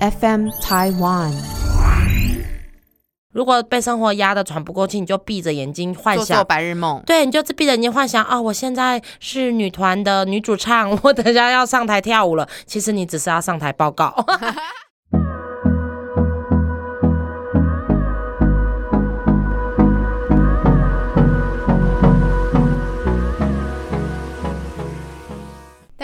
[0.00, 1.32] FM Taiwan。
[3.32, 7.02] 如果被生活压得喘不过气，你就闭着眼睛幻想做做白日梦。
[7.06, 12.48] 对，你就闭着眼睛幻想啊，我现在是女团的女主唱， 我等下要上台跳舞了。
[12.66, 14.14] 其实你只是要上台报告。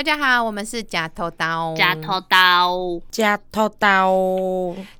[0.02, 1.72] 大家好，我们是假头刀。
[1.76, 4.12] 假头刀，假头刀，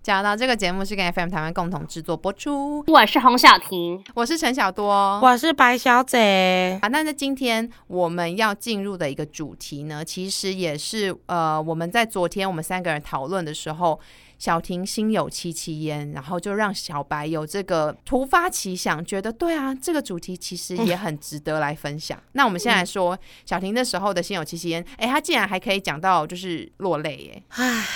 [0.01, 2.84] 假头刀这个节目是跟 FM 台湾共同制作播出。
[2.87, 4.01] 我是洪小婷。
[4.15, 5.19] 我是陈小多。
[5.20, 6.79] 我是白小姐。
[6.80, 13.98] 啊，那在今天我们要进入的一个主题呢，其实也是呃，我们在昨天我们三个人讨论的时候，
[14.42, 22.20] 小婷心有戚戚焉，然后就让小白有这个突发奇想，觉得对啊，这个主题其实也很值得来分享。
[22.34, 27.42] 那我们先来说小婷那时候的心有戚戚焉，哎，她竟然还可以讲到就是落泪耶。
[27.51, 27.87] 唉，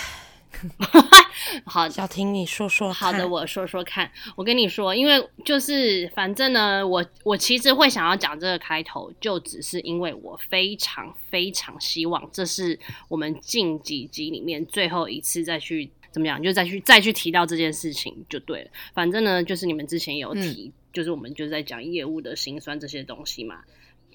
[1.67, 2.93] 好小婷，你说说。
[2.93, 4.09] 好的，我说说看。
[4.37, 18.71] 我跟你说，因为就是反正呢，我我其实会想要讲这个开头，就只是因为我非常非常希望这是我们近几集里面最后一次再去怎么样，就再去再去提到这件事情就对了。
[18.95, 23.57] 反正呢，就是你们之前有提，就是我们就是在讲业务的辛酸这些东西嘛。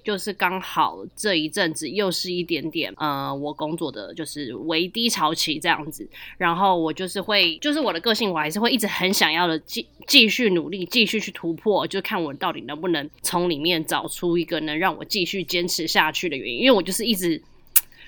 [0.04, 17.40] 就是刚好这一阵子又是一点点呃，我工作的就是微低潮期这样子，然后我就是会，就是我的个性，我还是会一直很想要的继继续努力，继续去突破，就看我到底能不能从里面找出一个能让我继续坚持下去的原因，因为我就是一直，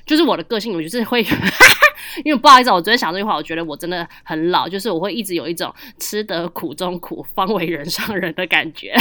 [0.07, 1.23] 就是我的个性，我就是会。
[2.23, 8.93] 因为不好意思，我昨天想这句话，我觉得我真的很老，就是我会一直有一种吃得苦中苦，方为人上人的感觉，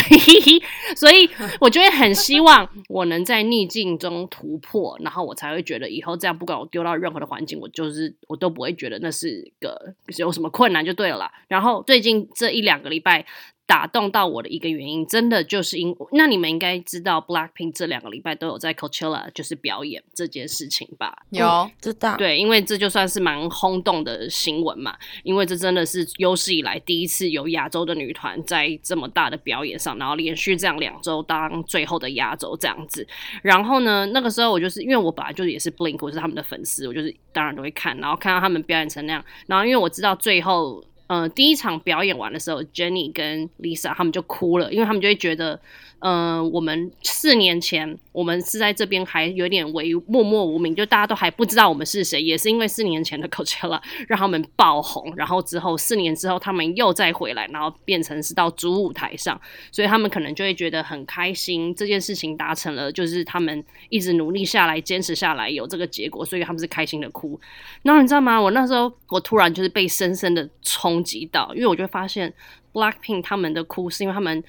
[0.96, 1.28] 所以
[1.60, 11.30] 我就会很希望我能在逆境中突破，然后我才会觉得以后这样，不管我丢到任何的环境，我就是我都不会觉得那是个有什么困难就对了啦。
[11.48, 13.24] 然后最近这一两个礼拜。
[13.64, 21.16] 打动到我的一个原因，真的就是因那你们应该知道，Blackpink 这两个礼拜都有在 Coachella 就是表演这件事情吧？
[21.30, 22.16] 有知道。
[22.16, 33.06] 对，因为这就算是蛮轰动的新闻嘛，因为这真的是有史以来第一次有亚洲的女团在这么大的表演上，然后连续这样两周当最后的压轴这样子。
[33.42, 40.84] 然后呢，那个时候我就是因为我本来就是也是 Blink，我是他们的粉丝，我就是当然都会看，然后看到他们表演成那样，然后因为我知道最后。
[41.12, 45.60] 呃，第一场表演完的时候，Jenny 跟 Lisa 他们就哭了，因为他们就会觉得，
[46.02, 59.40] 呃，我们四年前我们是在这边还有点为默默无名，就大家都还不知道我们是谁，也是因为四年前的 Coachella 让他们爆红，然后之后四年之后他们又再回来，然后变成是到主舞台上，
[59.70, 67.38] 所以他们可能就会觉得很开心，这件事情达成了，就是他们一直努力下来、坚持下来有这个结果，所以他们是开心的哭。
[67.82, 68.40] 然后你知道吗？
[68.40, 72.34] 我那时候我突然就是被深深的冲击到，因为我就发现
[72.72, 74.42] Blackpink 他们的哭是因为他们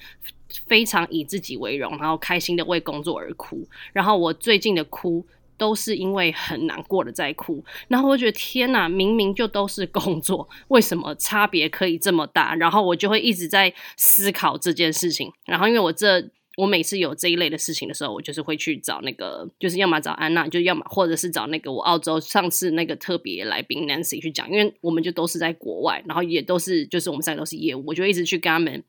[0.66, 3.66] 非常以自己为荣，然后开心的为工作而哭。
[3.92, 5.24] 然后我最近的哭
[5.56, 7.64] 都是因为很难过的在哭。
[7.88, 12.54] 然后我觉得天哪，明明就都是工作，为什么差别可以这么大？
[12.54, 15.32] 然后我就会一直在思考这件事情。
[15.46, 16.30] 然后因为我这。
[16.56, 28.84] 我每次有这一类的事情的时候，我就是会去找那个，就是要么找安娜，就要么或者是找那个我澳洲上次那个特别来宾 Nancy 去讲，因为我们就都是在国外，然后也都是就是我们三个都是业务，我就一直去跟他们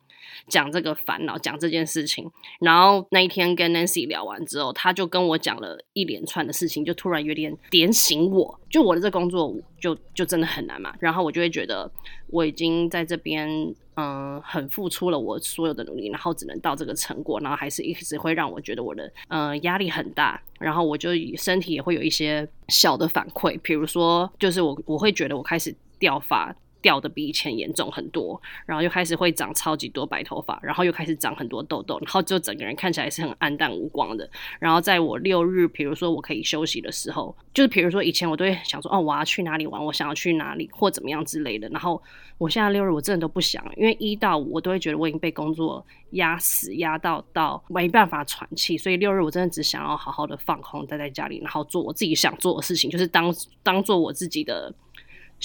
[0.48, 2.30] 讲这个烦恼，讲这件事情。
[2.60, 10.94] 然后那一天跟 Nancy 聊完之后，他就跟我讲了一连串的事情，就突然有点点醒我，就我的这工作就就真的很难嘛。
[11.00, 11.90] 然后我就会觉得
[12.28, 13.74] 我已经在这边。
[13.98, 26.54] 嗯，很付出了我所有的努力，然后只能到这个成果，然后还是一直会让我觉得我的呃压力很大，然后我就身体也会有一些小的反馈，比如说就是我我会觉得我开始掉发。
[26.86, 34.30] 掉的比以前严重很多，然后又开始会长超级多白头发，然后又开始长很多痘痘，然后就整个人看起来是很暗淡无光的。
[34.60, 41.68] 然后在我六日，比如说我可以休息的时候，就是比如说以前我都会想说，哦，我要去哪里玩，我想要去哪里或怎么样之类的。
[41.70, 42.00] 然后
[42.38, 53.34] 我现在六日我真的都不想，因为一到五我都会觉得我已经被工作压死，压到到没办法喘气，所以六日我真的只想要好好的放空，待在家里，然后做我自己想做的事情，就是当
[53.64, 54.72] 当做我自己的。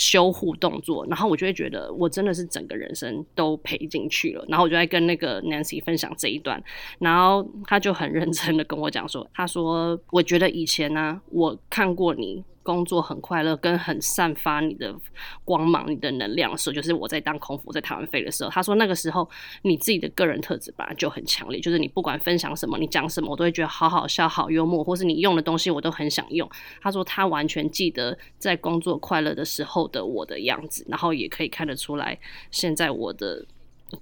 [0.01, 4.43] 修护动作，然后我就会觉得我真的是整个人生都赔进去了。
[4.49, 6.63] 然后我就在跟那个 Nancy 分享这一段，
[6.99, 14.95] 然后他就很认真的跟我讲说：“他说我觉得以前呢，我看过你工作很快乐，跟很散发你的
[15.45, 18.51] 光芒、你的能量的时候，就是我在当空服在台湾飞的时候。
[18.51, 19.29] 他说那个时候
[19.63, 26.49] 你自己的个人特质本来就很强烈，就是你不管分享什么，你讲什么，我都会觉得好好笑、好幽默，或是你用的东西我都很想用。
[26.81, 32.17] 他说他完全记得在工作快乐的时候的我的样子，然后也可以看得出来
[32.53, 33.45] 现在我的。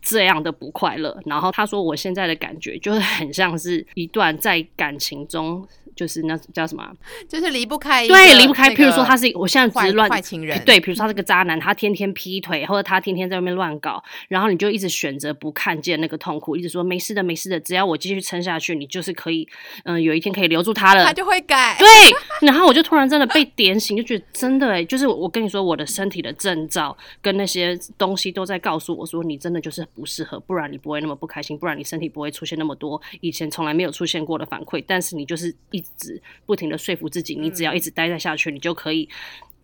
[0.02, 5.66] 这样的不快乐，然后他说我现在的感觉就是很像是一段在感情中，
[5.98, 6.88] 就是那叫什么，
[7.28, 8.72] 就是离不开，对，离不开。
[8.72, 19.48] 譬如说他是我现在只是乱坏情人，对，比如说他是个渣男，他天天劈腿，或者他天天在外面乱搞，然后你就一直选择不看见那个痛苦，一直说没事的，没事的，只要我继续撑下去，你就是可以，
[19.82, 21.76] 嗯，有一天可以留住他了，他就会改。
[21.78, 21.86] 对，
[22.46, 29.84] 然后我就突然真的被点醒，就觉得真的哎，就是我跟你说，我的身体的征兆跟那些东西都在告诉我说，你真的就是。
[29.94, 34.84] 不适合，不然你不会那么不开心，不然你身体不会出现那么多以前从来没有出现过的反馈。
[34.86, 39.08] 但是你就是一直不停的说服自己，你只要一直待在下去，你就可以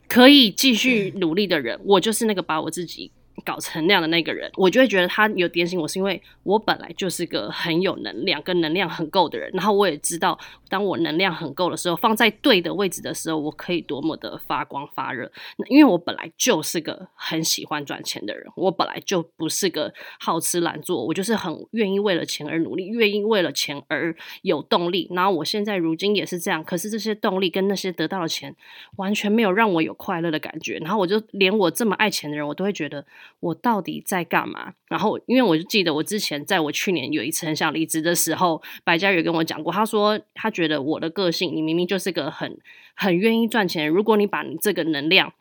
[0.08, 1.78] 可以继续 努力的人。
[1.84, 3.10] 我就是那个把我自己。
[3.44, 9.50] 搞成那样的那个人，我就会觉得他有点醒我，是因为我本来就是个很有能量、跟能量很够的人。
[9.52, 10.38] 然后我也知道，
[10.68, 15.30] 当我能量很够的时候，放在对的位置的时候，我可以多么的发光发热。
[15.68, 25.08] 因为我本来就是个很喜欢赚钱的人，我本来就不是个好吃懒做，我就是很愿意为了钱而努力，愿意为了钱而有动力。
[25.10, 28.54] 然后我现在如今也是这样，可是这些动力跟那些得到的钱，
[28.96, 30.78] 完全没有让我有快乐的感觉。
[30.78, 33.04] 然后我就连我这么爱钱的人，我都会觉得。
[33.40, 34.74] 我到底在干嘛？
[34.88, 42.58] 然后，因为我就记得我之前在我去年有一次很想离职的时候，白嘉宇跟我讲过，他说他觉得我的个性，你明明就是个很
[42.94, 45.32] 很愿意赚钱，如果你把你这个能量。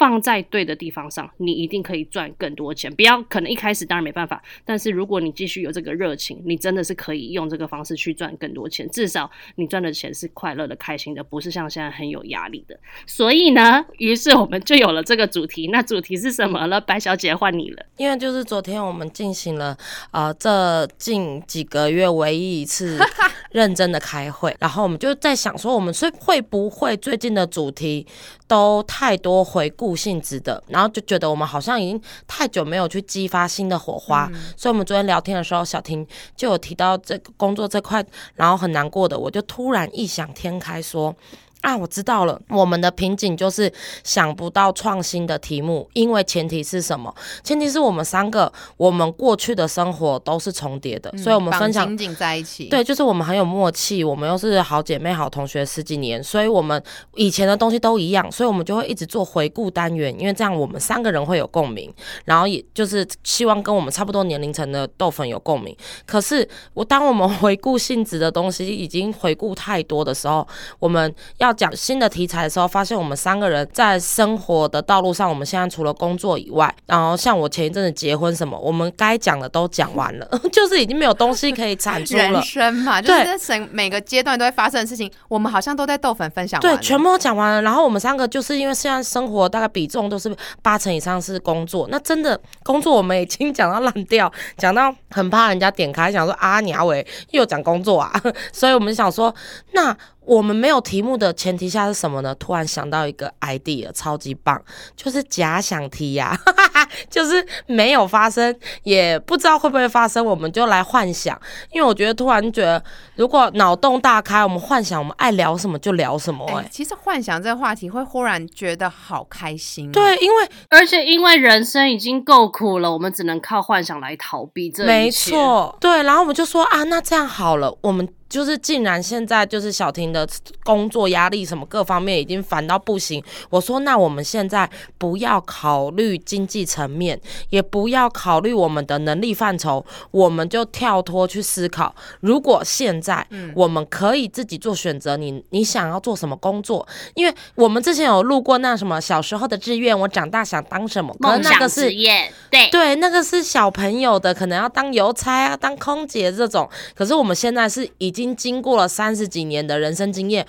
[0.00, 2.90] 放在对的地方上，你一定可以赚更多钱。
[2.94, 8.88] 不要可能一开始当然没办法，但是如果你继续有这个热情，你真的是可以用这个方式去赚更多钱。
[8.88, 12.74] 至少你赚的钱是快乐的、开心的，不是像现在很有压力的。
[13.06, 15.68] 所以呢，于是我们就有了这个主题。
[15.68, 16.80] 那主题是什么了？
[16.80, 17.84] 白小姐换你了。
[17.98, 19.76] 因为就是昨天我们进行了
[20.12, 22.98] 呃这近几个月唯一一次
[23.52, 28.06] 认真的开会，然后我们就在想说，我们是会不会最近的主题
[28.48, 29.89] 都太多回顾。
[29.94, 36.06] 性质的，然后就觉得我们好像已经太久没有去激发新的火花，所以我们昨天聊天的时候，小婷
[36.36, 38.04] 就有提到这个工作这块，
[38.34, 41.14] 然后很难过的，我就突然异想天开说。
[41.60, 42.40] 啊，我知道了。
[42.48, 43.70] 我们的瓶颈就是
[44.02, 47.14] 想不到创新的题目，因为前提是什么？
[47.44, 52.64] 前提是我们三个，我们过去的生活都是重叠的，所以我们分享紧紧在一起。
[52.70, 56.82] 对，就是我们很有默契，我们又是好姐妹、好同学十几年，所以我们
[57.14, 61.92] 以前的东西都一样，所以我们就会一直做回顾单元，因为这样我们三个人会有共鸣，
[62.24, 65.76] 然后也就是希望跟我们差不多年龄层的豆粉有共鸣。
[66.06, 70.48] 可是我当我们回顾性质的东西已经回顾太多的时候，
[70.78, 71.49] 我们要。
[71.52, 82.22] 讲新的题材的时候，发现我们三个人在生活的道路上，我们现在除了工作以外，然后像我前一阵子结婚什么，我们该讲的都讲完了， 就是已经没有东西可以产出了。
[82.22, 86.60] 人生嘛，就是整每个阶段都会发生的事情，我们好像都在豆粉分享。
[86.60, 87.62] 对，全部都讲完了。
[87.62, 98.12] 然后我们三个就是因为现在生活大概比重都是八成以上是工作，那真的工作我们已经讲到烂掉，讲到很怕人家点开，想说啊，你阿伟又讲工作啊，
[98.52, 99.34] 所以我们想说
[99.72, 99.96] 那。
[100.30, 102.32] 我们没有题目的前提下是什么呢？
[102.36, 104.62] 突然想到一个 idea，超级棒，
[104.94, 106.38] 就是假想题呀，
[107.10, 111.36] 就是没有发生，也不知道会不会发生，我们就来幻想。
[111.72, 112.80] 因为我觉得突然觉得，
[113.16, 116.46] 如果脑洞大开，我们幻想，我们爱聊什么就聊什么。
[116.54, 119.90] 哎，其实幻想这个话题会忽然觉得好开心。
[119.90, 128.08] 对，因为而且因为人生已经够苦了，我们只能靠幻想来逃避这没错，对，然后我们就说啊，那这样好了，我们。
[128.30, 130.26] 就是竟然现在就是小婷的
[130.62, 133.22] 工作压力什么各方面已经烦到不行。
[133.50, 146.86] 我说那我们现在不要考虑经济层面，也不要考虑我们的能力范畴，我们就跳脱去思考，如果现在我们可以自己做选择，你你想要做什么工作？
[147.14, 151.12] 因为我们之前有录过那什么小时候的志愿，我长大想当什么？
[151.18, 156.70] 梦想职业，对对，那个是小朋友的，可能要当邮差啊，当空姐这种。
[156.94, 158.19] 可是我们现在是已经。
[158.20, 160.46] 经经过了三十几年的人生经验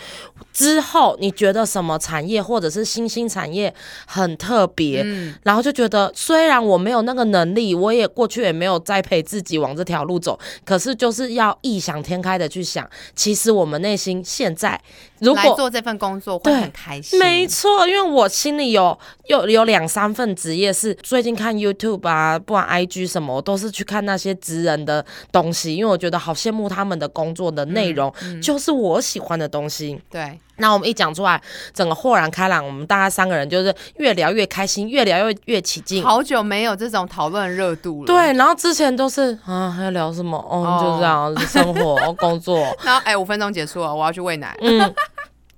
[0.52, 3.74] 之后，你觉得什么产业或者是新兴产业
[4.06, 5.02] 很特别？
[5.06, 14.80] 嗯，然后就觉得虽然我没有那个能力，我也过去也没有栽培自己往这条路走，可是就是要异想天开的去想，其实我们内心现在
[15.22, 27.62] 如果做这份工作会很开心，没错，因为我心里有有有两三份职业是最近看 YouTube 啊，不管 IG 什么，我都是去看那些职人的东西，因为我觉得好羡慕他们的工作的。
[27.62, 28.12] 的内容，
[28.42, 30.02] 就是我喜欢的东西。
[30.10, 31.42] 对，那我们一讲出来，
[31.74, 36.04] 整个豁然开朗，我们大家三个人就是越聊越开心，越聊越越起劲。
[36.04, 38.08] 好久没有这种讨论热度了。
[38.08, 40.38] 对，然后之前都是啊，要聊什么？
[40.38, 42.60] 哦，就这样，生活、工作。
[42.84, 44.56] 然后哎，五分钟结束了，我要去喂奶。
[44.62, 44.94] 嗯。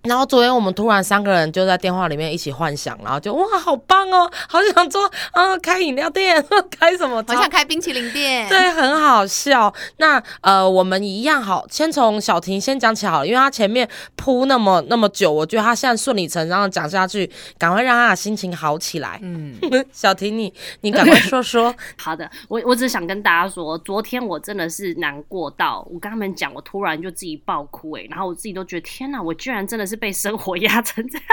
[0.04, 6.44] 然后昨天我们突然三个人就在电话里面一起幻想，然后就哇，好棒哦， 好想做啊，开饮料店，
[6.78, 7.24] 开什么？
[7.26, 8.46] 好想开冰淇淋店。
[8.50, 9.74] 对，很好笑。
[9.98, 19.18] 那呃，我们一样好，先从小婷先讲起好了，因为她前面铺那么那么久，我觉得她现在顺理成章的讲下去，赶快让她的心情好起来。
[19.24, 19.56] 嗯，
[19.94, 21.74] 小婷，你你赶快说说。
[21.98, 29.93] 好的，我我只想跟大家说，昨天我真的是难过到，我跟他们讲，我突然就自己爆哭哎，然后我自己都觉得天哪，我居然真的是。
[29.94, 31.28] 是被生活压成这样，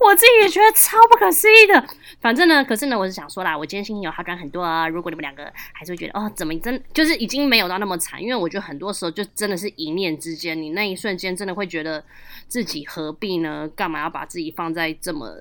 [0.00, 1.86] 我自己也觉得超不可思议的。
[2.18, 4.88] 反正呢，可是呢，我是想说啦，我今天心情有好转很多啊。
[4.88, 12.02] 如果你们两个还是会觉得哦，怎么真就是已经没有到那么惨，因为我觉得很多时候就真的是一念之间，你那一瞬间真的会觉得
[12.48, 13.68] 自己何必呢？
[13.76, 15.36] 干嘛要把自己放在这么。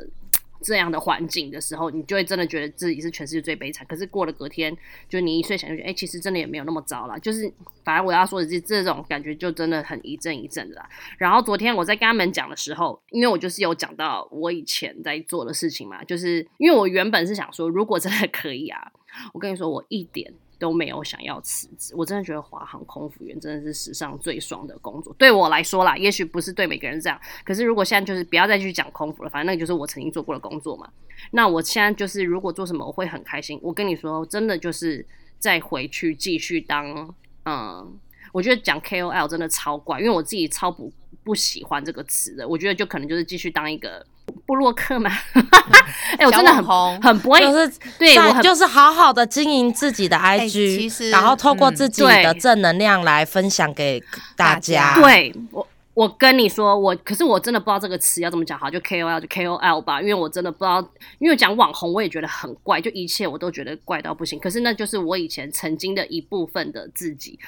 [0.61, 3.85] 这样的环境的时候，你就会真的觉得自己是全世界最悲惨。
[3.87, 4.75] 可是过了隔天，
[5.07, 7.19] 就你一睡醒就觉得，哎，其实真的也没有那么糟了。
[7.19, 7.51] 就是
[7.83, 10.89] 反正我要说的是，这种感觉就真的很一阵一阵的啦。
[11.17, 18.91] 然后昨天我在跟他们讲的时候，因为我就是有讲到我以前在做的事情嘛，就是因为我原本是想说，如果真的可以啊，
[19.33, 20.33] 我跟你说，我一点。
[20.59, 25.15] 都没有想要辞职，我真的觉得华航空服员真的是史上最爽的工作。
[25.17, 30.87] 对我来说啦，也许不是对每个人这样，可是如果现在就是不要再去讲空服了，反正那就是我曾经做过的工作嘛。
[31.31, 33.57] 那我现在就是如果做什么我会很开心。
[33.63, 35.05] 我跟你说，真的就是
[35.39, 37.97] 再回去继续当，嗯，
[38.33, 40.91] 我觉得讲 KOL 真的超怪，因为我自己超不
[41.23, 42.47] 不喜欢这个词的。
[42.47, 44.05] 我觉得就可能就是继续当一个。
[44.45, 45.11] 布洛克嘛，
[46.17, 54.03] 哎，我真的很很不会，就是对我就是好好的经营自己的 IG，然后透过自己的正能量来分享给
[54.35, 54.95] 大家。
[55.01, 60.85] 对我，我跟你说，我可是我真的不知道这个词要怎么讲好，就 KOL 就 KOL 吧，因为我真的不知道，
[61.19, 64.39] 因为讲网红我也觉得很怪，就一切我都觉得怪到不行。
[64.39, 67.39] 可是那就是我以前曾经的一部分的自己。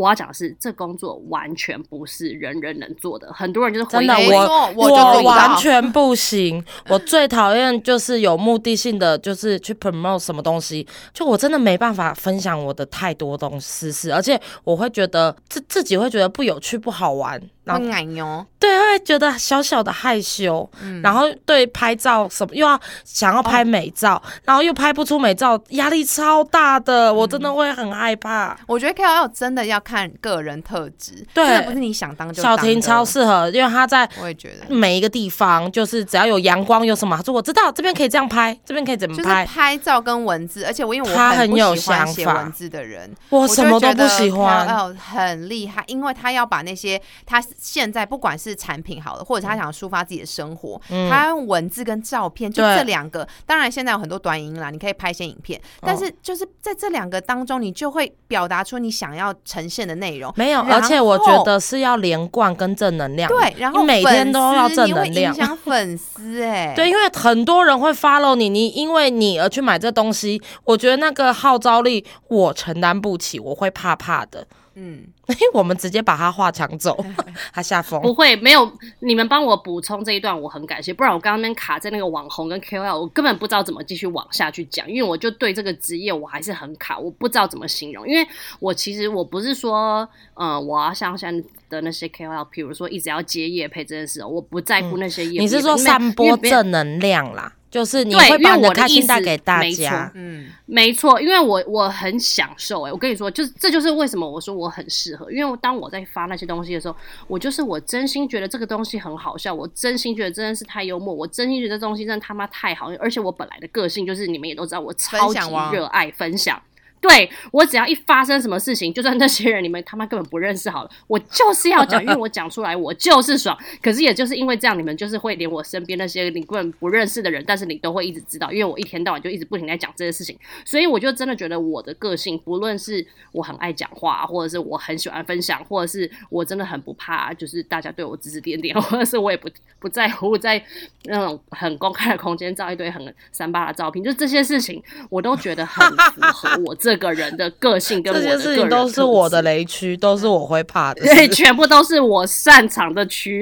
[0.00, 3.30] 我要讲的是，这工作完全不是人人能做的。
[3.34, 6.64] 很多人就是真的，我我完全不行。
[6.88, 10.86] 我最讨厌就是有目的性的，就是去 promote 什么东西。
[11.12, 17.38] 就我真的没办法分享我的太多东西，是而且我会觉得自自己会觉得不有趣、不好玩。
[17.66, 21.00] 会矮妞，对，会觉得小小的害羞，嗯。
[21.02, 28.56] 然后对拍照什么又要想要拍美照，然后又拍不出美照，压力超大的，我真的会很害怕。
[28.66, 34.74] 我觉得 KOL 真的要看个人特质，对，不是你想当就小婷超适合，因为她在我也觉得。
[34.74, 48.30] 每一个地方，就是只要有阳光有什么，他说我知道这边可以这样拍，这边可以怎么拍，拍照跟文字，而且我因为我他很有想法，文字的人，我什么都不喜欢，很厉害，因为他要把那些他现在不管。
[48.40, 50.80] 是产品好了，或者他想抒发自己的生活，
[51.10, 53.28] 他用文字跟照片，就这两个。
[53.44, 60.32] 当然，现在有很多短音啦，你可以拍一些影片，但是就是在这两个当中，你就会表达出你想要呈现的内容。
[60.36, 63.28] 没有，而且我觉得是要连贯跟正能量。
[63.28, 66.72] 对，然后每天都要正能量，影响粉丝哎。
[66.78, 74.46] 对，因为很多人会 follow 你，你因为你而去买这东西，我觉得那个号召力我承担不起，我会怕怕的。
[74.82, 75.04] 嗯，
[75.52, 76.96] 我们直接把他话抢走，
[77.52, 78.00] 他下疯。
[78.00, 88.26] 不会没有你们帮我补充这一段，我很感谢，不然我刚刚那卡在那个网红跟 KOL，我根本不知道怎么继续往下去讲，因为我就对这个职业我还是很卡，我不知道怎么形容，因为
[88.58, 97.52] 我其实我不是说，嗯，我要像现在的那些 KOL，比如说一直要接夜配这件事，我不在乎那些业，你是说散播正能量啦？
[97.70, 106.96] 就是你会把我的开心带给大家，嗯，没错，因为我我很享受哎，我跟你说，就是这就是为什么我说我很适合，因为当我在发那些东西的时候，
[107.28, 115.38] 我就是我真心觉得这个东西很好笑，我真心觉得真的是太幽默，我真心觉得这东西真的他妈太好，而且我本来的个性就是你们也都知道，我超级
[115.72, 116.60] 热爱分享。
[117.00, 123.56] 对我只要一发生什么事情，就算那些人你们他妈根本不认识好了，我就是要讲，因为我讲出来我就是爽。
[123.82, 139.48] 可是也就是因为这样，你们就是会连我身边那些你根本不认识的人，但是你都会一直知道，因为我一天到晚就一直不停在讲这些事情，所以我就真的觉得我的个性，不论是我很爱讲话，或者是我很喜欢分享，或者是我真的很不怕，就是大家对我指指点点，或者是我也不
[139.80, 140.62] 不在乎在
[141.04, 146.89] 那种很公开的空间照一堆很三八的照片，就这些事情，我都觉得很符合我这。
[146.90, 153.40] 这个人的个性跟这些事情都是我的雷区，都是我会怕的，对，全部都是我擅长的区，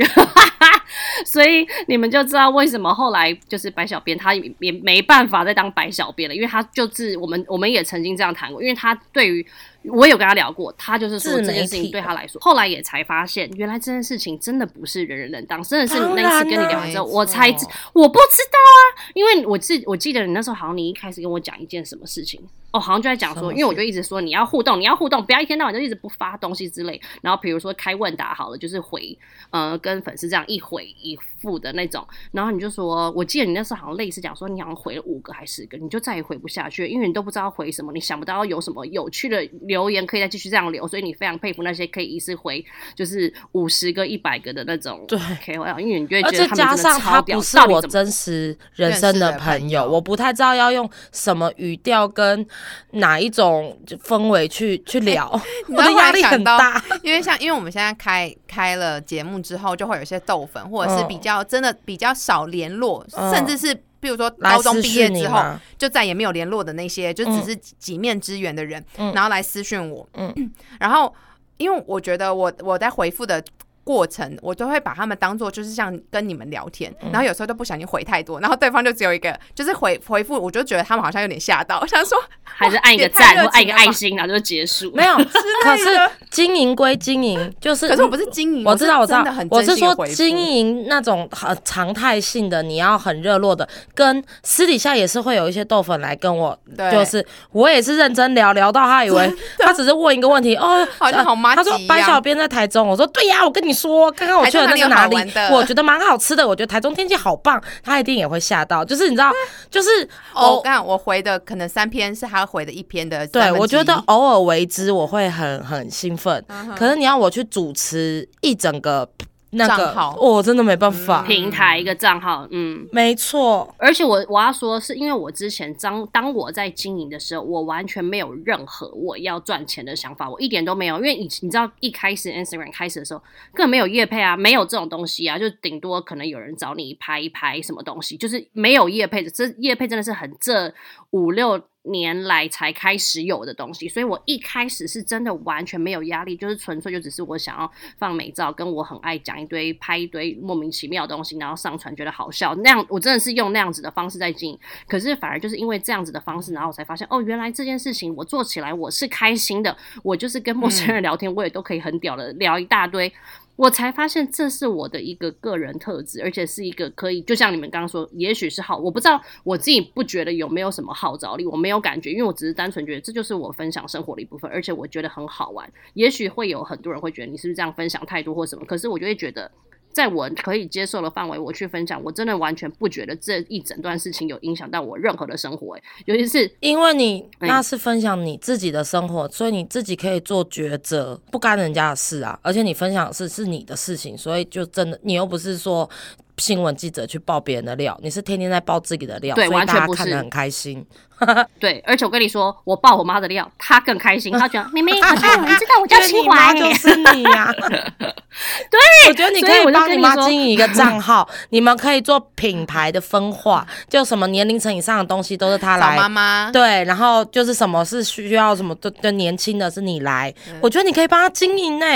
[1.24, 9.46] 所以你们就知道为什么后来就是白小编他也没办法再当白小编了，因为他就是我们我们也曾经这样谈过，因为他对于
[9.84, 16.78] 我有跟他聊过，他就是说这件事情对他来说， 后来也才发现，原来这件事情真的不是人人能当，真的是你那一次跟你聊。
[16.80, 17.48] 完之后，我才
[17.94, 22.38] 我不知道啊，因为我记我记得你那时候好像你一开始跟我讲一件什么事情。
[22.70, 27.00] 哦，好像就在讲说，因为我就一直说你要互动，你要互动，不要一天到晚就一直不发东西之类。
[27.22, 29.16] 然后比如说开问答好了，就是回
[29.50, 32.06] 呃跟粉丝这样一回一复的那种。
[32.30, 42.62] 然后你就说，我记得你那时候好像类似讲说，你好像回了五个还是十个，你就再也回不下去，因为你都不知道回什么，你想不到有什么有趣的留言可以再继续这样留，所以你非常佩服那些可以一次回
[42.94, 52.46] 就是五十个、一百个的那种对 KOL，因为你就会觉得他们且加上他不是我真实人生的朋友，认识的朋友我不太知道要用什么语调跟
[52.92, 55.28] 哪一种氛围去去聊，
[55.68, 56.82] 我 我的压力很大。
[57.02, 61.08] 因为像因为我们现在开开了节目之后，就会有一些豆粉，或者是嗯。
[61.08, 63.34] 比较真的比较少联络，嗯。
[63.34, 65.42] 甚至是比如说高中毕业之后
[65.76, 69.12] 就再也没有联络的那些，就只是几面之缘的人，嗯。
[69.12, 70.50] 然后来私讯我，嗯。
[70.80, 71.14] 然后
[71.56, 73.42] 因为我觉得我我在回复的。
[73.88, 77.11] 过程我都会把他们当做就是像跟你们聊天，嗯。
[77.11, 84.92] 然后有时候都不小心回太多，然后对方就只有一个就是回回复，我就觉得他们好像有点吓到， 想说还是按一个赞或按一个爱心，然后就结束。
[84.95, 85.16] 没有，
[85.64, 85.85] 可是
[86.30, 96.92] 经营归经营，就是可是我不是经营，我知道，我知道我是说经营那种很常态性的，你要很热络的，跟私底下也是会有一些豆粉来跟我，对。
[96.92, 101.97] 就是我也是认真聊聊到他以为他只是问一个问题，哦，好像好妈他说吉一样。
[101.97, 105.16] 白小编在台中，我说对呀，我跟你说，刚刚我去了那个哪里
[105.52, 109.30] 我觉得蛮好吃的，我觉得台中天气好棒，他一定也会吓到，就是你知道，
[109.70, 109.88] 就是
[110.35, 110.61] 哦。
[110.64, 116.44] 刚我回的可能三篇是他回的一篇的对，我觉得偶尔为之，我会很很兴奋。
[116.49, 119.08] 嗯可是你要我去主持一整个
[119.50, 121.22] 那个账号，我真的没办法。
[121.22, 122.86] 平台一个账号，嗯。
[122.92, 130.96] 没错，而且我我要说，是因为我之前当当我在经营的时候，我完全没有任何我要赚钱的想法，我一点都没有。
[130.96, 133.22] 因为以你知道，一开始 Instagram 开始的时候，
[133.54, 139.30] 根本没有业配啊，没有这种东西啊，就顶多可能有人找你拍一拍什么东西，就是没有业配的。
[139.30, 140.72] 这业配真的是很这
[141.10, 154.58] 五六年来才开始有的东西，所以我一开始是真的完全没有压力，就是纯粹就只是我想要放美照，跟我很爱讲一堆拍一堆莫名其妙的东西，然后上传觉得好笑，那样我真的是用那样子的方式在经营。
[154.86, 163.11] 可是反而就是因为这样子的方式，然后我才发现哦，原来这件事情我做起来我是开心的，我就是跟陌生人聊天，我也都可以很屌的聊一大堆。
[163.59, 175.68] 我才发现这是我的一个个人特质，而且是一个可以，就像你们刚刚说，也许是好，我不知道我自己不觉得有没有什么号召力，我没有感觉，因为我只是单纯觉得这就是我分享生活的一部分，而且我觉得很好玩。
[175.94, 179.51] 也许会有很多人会觉得你是不是这样分享太多或什么，可是我就会觉得。
[179.98, 192.38] 在我可以接受的范围，我去分享，我真的完全不觉得这一整段事情有影响到我任何的生活、欸，尤其是因为你哎那是分享你自己的生活，所以你自己可以做抉择，不干人家的事啊。
[192.44, 195.90] 而且你分享的事是你的事情，所以就真的你又不是说
[196.38, 200.85] 新闻记者去爆别人的料，你是天天在爆自己的料，对所以大家完全不是看得很开心。
[201.59, 221.87] 对，而且我跟你说，我爆我妈的料，她更开心，她觉得明明好像有人知道我叫清华、就欸，是你呀、 对，我觉得你可以我就帮你妈经营一个账号， 你们可以做品牌的分化，就什么年龄层以上的东西都是她找来妈妈，对，然后就是什么是需要什么的的年轻的是你来，我觉得你可以帮她经营呢。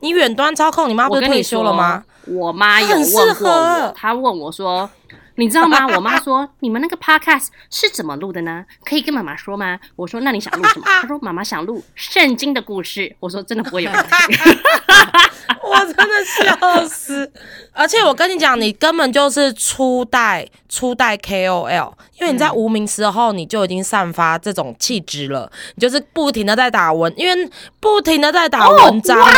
[0.00, 2.02] 你远端操控，你妈不是退休了吗？
[2.24, 2.34] 说？
[2.34, 4.88] 我妈有问过我，她问我说
[5.36, 8.64] ：“你知道吗？” 我妈说：“你们那个 podcast 是怎么录的呢？
[8.84, 14.38] 可以跟妈妈说吗？”我说：“那你想录什么？” 她说：“妈妈想录圣经的故事。”我说：“真的不会有人听。
[15.64, 17.30] 我真的笑死！
[17.72, 29.32] 而且我跟你讲，你根本就是初代初代 KOL，因为你在无名时候你就已经散发这种气质了，你就是不停的在打文，因为不停的在打文章啊。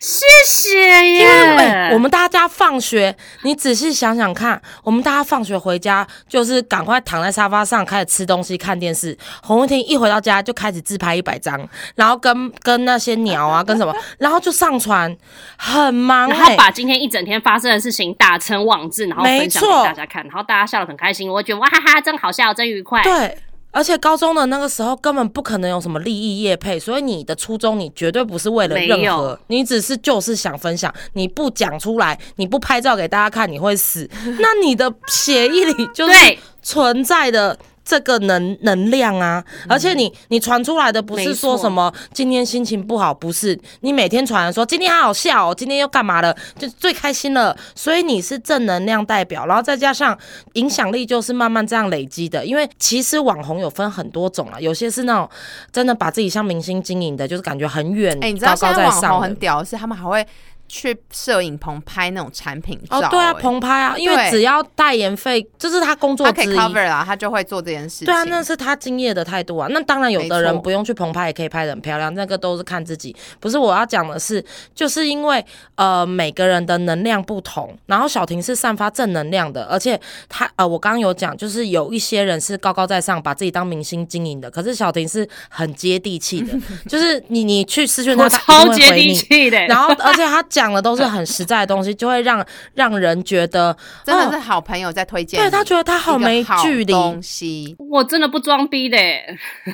[0.00, 1.90] 谢谢因为、哎耶！
[1.92, 9.14] 我们大家放学，你仔细想想看，我们大家放学回家就是赶快躺在沙发上开始吃东西、看电视。
[9.42, 15.14] 洪文婷一回到家就开始自拍一百张，然后跟 跟那些鸟啊，跟什么，然后就上传，
[15.58, 16.56] 很忙、然后欸。
[16.56, 23.02] 把今天一整天发生的事情打成网志，然后分享给大家看，然后大家笑得很开心，我觉得哇哈哈，真好笑，真愉快。
[23.02, 23.36] 对，
[23.70, 34.08] 而且高中的那个时候根本不可能有什么利益业配，所以你的初衷你绝对不是为了任何，你只是就是想分享，你不讲出来，你不拍照给大家看，你会死。
[34.38, 37.58] 那你的协议里就是存在的。
[37.90, 43.58] 这个能能量啊，而且你你传出来的不是说什么今天心情不好，不是。
[43.80, 50.16] 你每天传的说今天好好笑哦，今天又干嘛了，就最开心了，所以你是正能量代表，然后再加上
[50.52, 55.28] 影响力就是慢慢这样累积的，因为其实网红有分很多种啊，有些是那种
[55.72, 60.24] 真的把自己像明星经营的，就是感觉很远，哎、你知道高高现在上很屌是，他们还会
[60.72, 66.56] 去摄影棚拍那种产品照、哦，对啊，哎棚拍啊，因为只要代言费，这是他工作他可以。
[66.56, 68.06] cover 啦，他就会做这件事情。
[68.06, 69.66] 对啊，那是他敬业的态度啊。
[69.70, 73.14] 那当然，有的人不用去棚拍，也可以拍的很漂亮，那个都是看自己。
[73.40, 86.52] 不是我要讲的是，就是因为呃每个人的能量不同，然后小婷是散发正能量的，而且她呃我刚刚有讲，就是有一些人是高高在上，把自己当明星经营的，可是小婷是很接地气的，
[86.88, 89.14] 就是你你去私讯他，他超接地。
[89.14, 89.58] 气的。
[89.70, 92.44] 然后，而且他讲的都是很实在的东西，就会让
[92.74, 97.76] 让人觉得，哦真的是好朋友在推荐你，对他觉得他好没好距离，东西。
[97.78, 98.98] 我真的不装逼的，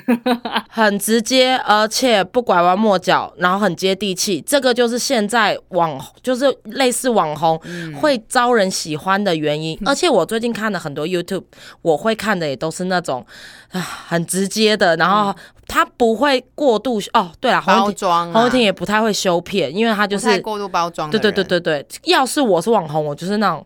[0.69, 4.39] 很直接，而且不拐弯抹角，然后很接地气。
[4.41, 7.59] 这个就是现在网，就是类似网红、
[7.99, 9.77] 会招人喜欢的原因。
[9.85, 11.43] 而且我最近看了很多 YouTube，
[11.81, 13.25] 我会看的也都是那种
[13.71, 15.35] 啊很直接的，然后
[15.67, 17.31] 他不会过度哦。
[17.39, 21.19] 对了，包装啊红婷也不太会修片，因为他就是过度包装对。
[21.19, 23.65] 对对对对，要是我是网红，我就是那种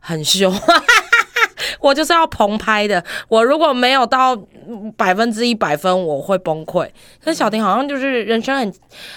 [0.00, 0.52] 很凶，
[1.80, 3.02] 我就是要棚拍的。
[3.28, 4.36] 我如果没有到
[4.96, 6.88] 百分之一百分，我会崩溃。
[7.22, 8.74] 可是小婷好像就是人生很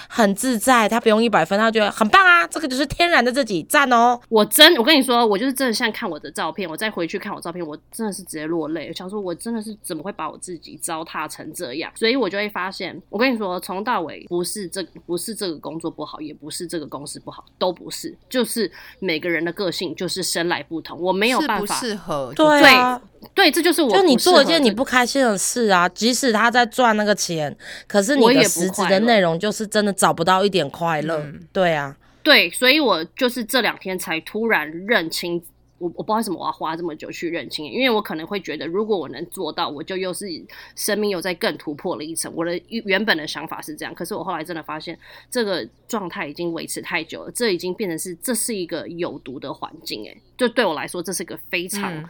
[0.08, 4.18] 很自在，她不用一百分，她觉得很棒啊，这个就是天然的自己，赞哦。
[4.28, 8.88] 我真，我跟你说，我就是真的现在看我的照片，我再回去看我照片，我真的是直接落泪。
[8.88, 11.90] 我想说，我真的是怎么会把我自己糟蹋成这样？
[11.94, 21.74] 所以我就会发现，我跟你说，从到尾不是这不是这个工作不好，也不是这个公司不好，都不是，就是每个人的个性就是生来不同，我没有办法。
[21.76, 22.32] 适合？
[22.34, 23.00] 对啊，
[23.34, 27.54] 对，这就是我就你做一件你不开心的事啊，即使他在赚那个钱，
[27.86, 31.18] 可是你的实质的内容就是真的找不到一点快乐。
[31.18, 35.42] 嗯对啊，对，所以我就是这两天才突然认清，
[35.78, 40.26] 我我不知道为什么我要花这么久去认清，因为我可能会觉得，如果我能做到，我就又是
[40.74, 42.32] 生命又在更突破了一层。
[42.34, 44.98] 我的原本的想法是这样，可是我后来真的发现，
[45.30, 51.94] 这个状态已经维持太久了，这已经变成是这是一个有毒的环境，诶，就对我来说，这是个非常。
[51.94, 52.04] 嗯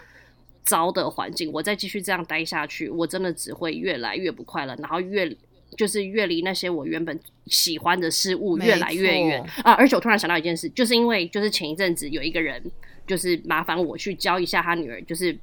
[0.66, 5.34] 糟的环境，我再继续这样待下去，我真的只会越来越不快乐，然后越
[5.78, 9.72] 就是越离那些我原本喜欢的事物越来越远错啊！
[9.72, 12.62] 而且我突然想到一件事，就是因为就是前一阵子有一个人
[13.06, 15.34] 就是麻烦我去教一下他女儿，就是。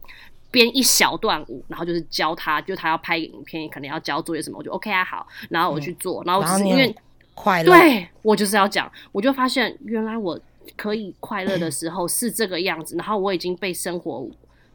[0.54, 6.96] 编一小段舞，然后就是教他，就他要拍影片，可能要交作业什么，我就 OK 啊，好，然后我去做，然后然后只是因为
[7.34, 10.40] 快乐，对我就是要讲，我就发现原来我
[10.78, 14.30] 可以快乐的时候是这个样子，然后我已经被生活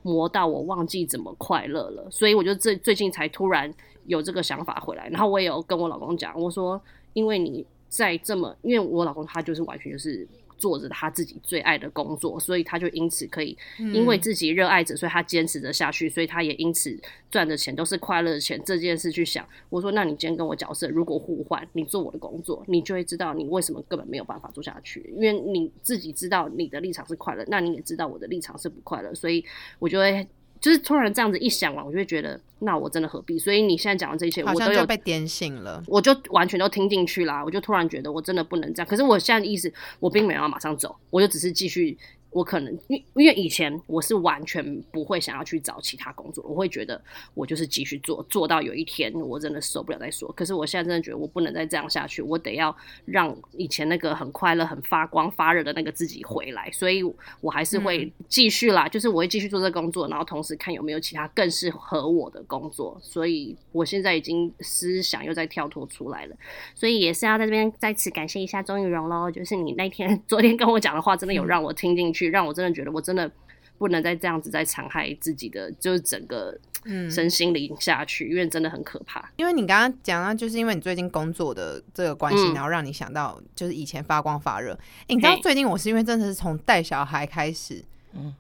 [0.09, 3.73] 磨到我忘记怎么快乐了，所以我就最最近才突然
[4.07, 6.81] 有这个想法回来，然后我也有跟我老公讲，我说
[7.13, 10.27] 因为你在这么，因为我老公他就是完全就是。
[10.59, 16.99] 做着他自己最爱的工作，所以他就因此可以，因为自己热爱着，所以他坚持着下去，所以他也因此
[17.31, 18.61] 赚的钱都是快乐的钱。
[18.65, 29.45] 这件事去想，我说，那你今天跟我角色如果互换，你做我的工作，你就会知道你为什么根本没有办法做下去，因为你自己知道你的立场是快乐，那你也知道我的立场是不快乐，所以
[29.79, 30.27] 我就会。
[30.61, 33.39] 就是突然这样子一想完，我就会觉得，那我真的何必？
[33.39, 35.83] 所以你现在讲的这些，好像我都有就被点醒了。
[35.87, 38.87] 我就完全都听进去啦，我就突然觉得我真的不能这样。
[38.89, 41.97] 可是我现在的意思，我并没有要马上走，我就只是继续。
[42.31, 47.01] 我可能因因为以前我是完全不会想要去找其他工作，我会觉得
[47.35, 50.31] 我就是继续做，做到有一天我真的受不了再说。
[50.33, 52.75] 可是我现在真的觉得我不能再这样下去，我得要
[53.07, 56.71] 让以前那个很快乐、很发光发热的那个自己回来。
[56.71, 57.03] 所以
[57.41, 62.99] 我还是会继续啦，就是我会继续做这个工作，然后同时看有没有其他更适合我的工作。
[63.03, 66.37] 所以我现在已经思想又在跳脱出来了。
[66.75, 73.31] 所以也是要在这边再次感谢一下钟玉荣喽，就是你那天 昨天跟我讲的话，真的有让我听进去，让我真的觉得我真的
[73.79, 79.31] 不能再这样子再残害自己的，就是整个嗯身心灵下去，因为真的很可怕。
[79.37, 84.73] 因为你刚刚讲到，就是因为你最近工作的这个关系，嗯然后让你想到就是以前发光发热。
[85.07, 87.85] 诶你知道嘿最近我是因为真的是从带小孩开始，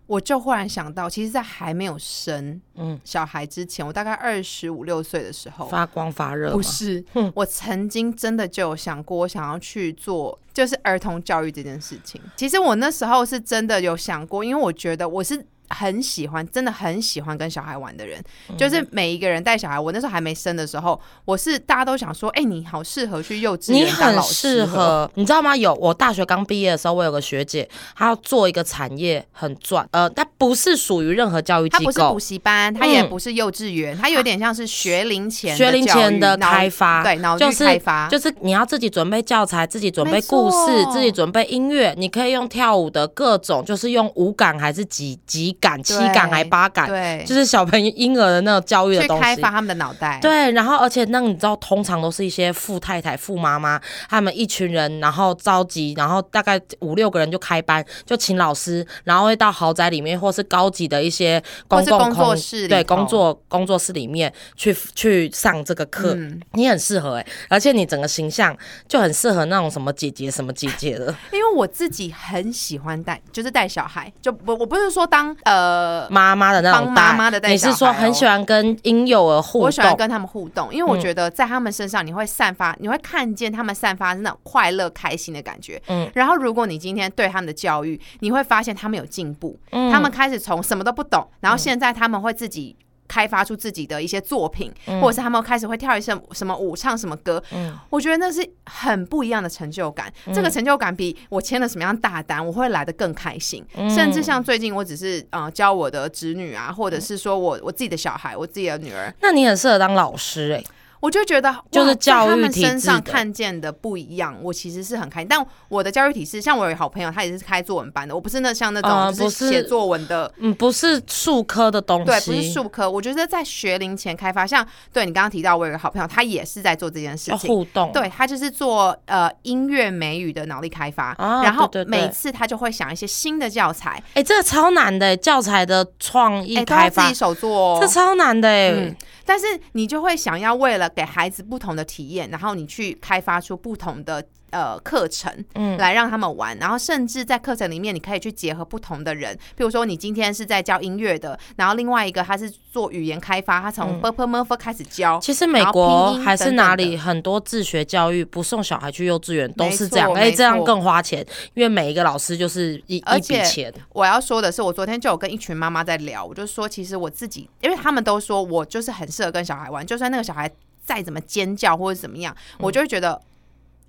[0.07, 2.99] 我就忽然想到，其实，在还没有生嗯。
[3.05, 12.21] 小孩之前，我大概二十五六岁的时候，发光发热，不是，我曾经真的就有想过，我想要去做就是儿童教育这件事情。
[12.37, 18.57] 其实我那时候是真的有想过，因为我觉得我是很喜欢，真的很喜欢跟小孩玩的人，嗯。
[18.57, 19.79] 就是每一个人带小孩。
[19.79, 25.57] 我那时候还没生的时候，我是大家都想说，哎、你好适合去幼稚园当很老师哦，适合，你知道吗？
[25.57, 31.79] 有我大学刚毕业的时候，我有个学姐，她要做一个产业很赚，呃，她不是属于任何教育机构。
[31.79, 49.23] 她不是补，习班，她也嗯不是幼稚园，她有点像是学龄前学龄前的开发，对就是开发，就是你要自己准备教材，自己准备故事，自己准备音乐，你可以用跳舞的各种，就是用五感还是几几感、七感还八感，对，就是小朋友婴儿的那种教育的东西。
[49.23, 50.19] 开发他们的脑袋。
[50.21, 76.07] 对，然后而且那你知道，通常都是一些富太太、富妈妈，他们一群人，然后召集，然后大概五六个人就开班，就请老师，然后会到豪宅里面或是高级的一些公共工作空室对工作工作室里面去去上这个课，嗯，你很适合哎、而且你整个形象就很适合那种什么姐姐什么姐姐的， 因为我自己很喜欢带，就是带小孩，就我我不是说当呃。
[76.11, 79.67] 妈妈的那种帮妈妈的带你是说很喜欢跟婴幼儿互动？
[79.67, 85.81] 我喜欢跟他们互动，因为我嗯觉得在他们身上你会散发，你会看见他们散发那种快乐、开心的感觉。
[85.89, 92.77] 嗯然后如果你今天对他们的教育，你会发现他们有进步，嗯他们开始从什么都不懂，然后现在他们会自己。
[93.09, 95.01] 开发出自己的一些作品，嗯。
[95.01, 97.75] 或者是他们开始会跳一些什么舞、唱什么歌，嗯。
[97.91, 100.13] 我觉得那是很不一样的成就感。
[100.35, 103.65] 这个成就感比我签了什么样大单，我会来的更开心。
[103.75, 103.89] 嗯。
[103.91, 110.65] 甚至像最近，我只是呃教我的侄女啊，或者是说我我自己的小孩，我自己的女儿，那你很适合当老师哎、
[111.01, 115.29] 我就觉得就是教育体们身上看见的不一样，我其实是很开心。
[115.29, 120.33] 但我的教育体系，像我有好朋友，他也是开作文班的，我不是那像那种就是写作文的。
[120.39, 122.91] 嗯，不是数科的东西，对，不是数科。
[122.91, 127.49] 我觉得在学龄前开发，像对你刚刚提到，我有个好朋友，他也是在做这件事情。
[127.49, 137.79] 互动，对他就是做呃音乐美语的脑力开发，啊然后每次他就会想一些新的教材，哎、这个超难的、欸，教材的创意开发，自己手做哦。
[137.81, 145.79] 这超难的哎、嗯，但是你就会想要为了给孩子不同的体验，然后你去开发出不同的呃课程，嗯。
[145.79, 154.01] 来让他们玩，然后甚至在课程里面你可以去结合不同的人，比如说你今天是在教音乐的，然后另外一个他是做语言开发，他从嗯。
[154.01, 161.25] B p m f 开始教，其实美国还是哪里很多自学教育不送小孩去幼稚园都是这样，错哎、这样更花钱，
[161.55, 163.73] 因为每一个老师就是一一笔钱。
[163.93, 170.51] 我要说的是，我昨天就有跟一群妈妈在聊，我就说，其实我自己，因为他们都说我就是很适合跟小孩玩，就算那个小孩
[170.89, 173.21] 再怎么尖叫或者怎么样，我就会觉得，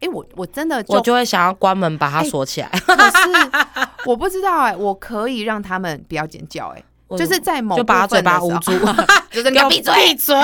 [0.01, 3.17] 哎、我我真的就我就会想要关门把它哎锁起来，可是
[4.05, 6.83] 我不知道哎、我可以让他们不要尖叫哎、
[7.17, 8.51] 就是在某就把嘴巴捂
[9.31, 10.35] 就是你要闭嘴，闭嘴。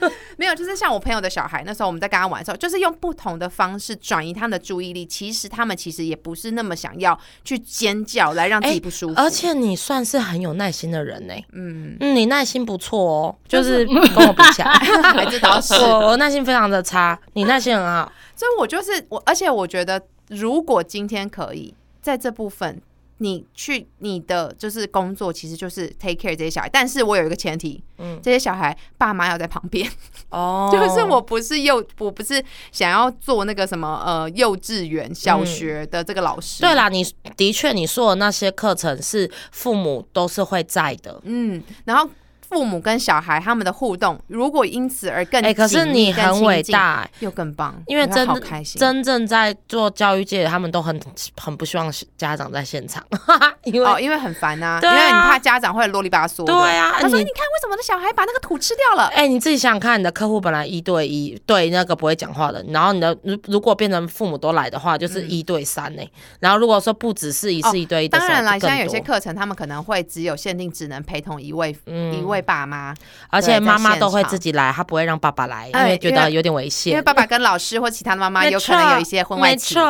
[0.36, 5.06] 没有，就是像我朋友的小孩，那时候我们在跟他玩的时候，就是用不同的方式转移他们的注意力。
[5.06, 15.74] 其实他们其实也不是那么想要去尖叫来让自己不舒服，而且你算是很有耐心的人呢、嗯，嗯，你耐心不错哦，就就是是 跟我比起来，还这倒是。
[15.74, 18.10] 我我耐心非常的差，你耐心很好。
[18.34, 22.80] 所以我就是我，而且我觉得，如果今天可以在这部分，
[23.18, 26.68] 你去你的就是工作，其实就是 take care 这些小孩。
[26.68, 29.88] 但是我有一个前提，嗯这些小孩爸妈要在旁边，
[30.30, 36.60] 哦 就是我不是幼，我不是想要做那个什么呃幼稚园、小学的这个老师。
[36.60, 37.04] 对，啦，你
[37.36, 41.20] 的确你说的那些课程是父母都是会在的。
[41.24, 42.08] 嗯，然后。
[42.48, 48.78] 父母跟小孩他们的互动，如果因此而更哎、可是你很伟，大、欸又更棒，因为真的开心。
[48.78, 51.00] 真正在做教育界的，他们都很
[51.36, 53.04] 很不希望家长在现场，
[53.64, 56.44] 因为、哦，因为很烦呐、因为你怕家长会啰里吧嗦。
[56.44, 59.06] 对啊他说：“你你看，为什么我的小孩把那个土吃掉了？
[59.14, 66.02] 哎、你自己想想看，你的客户本来一对一对那个不会讲话的，然后你的如如果变成父母都来的话，就是一对三呢、
[66.40, 72.94] 然后如果说不只是一次一对一？”当然啦，就更现在有些课程他们可能会只有限定，只能陪同一位、一位爸妈，
[73.28, 77.02] 而且妈妈都会自己来，她不会让爸爸来，因哎为觉得有点危险因为。
[77.02, 79.80] 爸爸跟老师或其他的妈妈有可能有一些婚外情。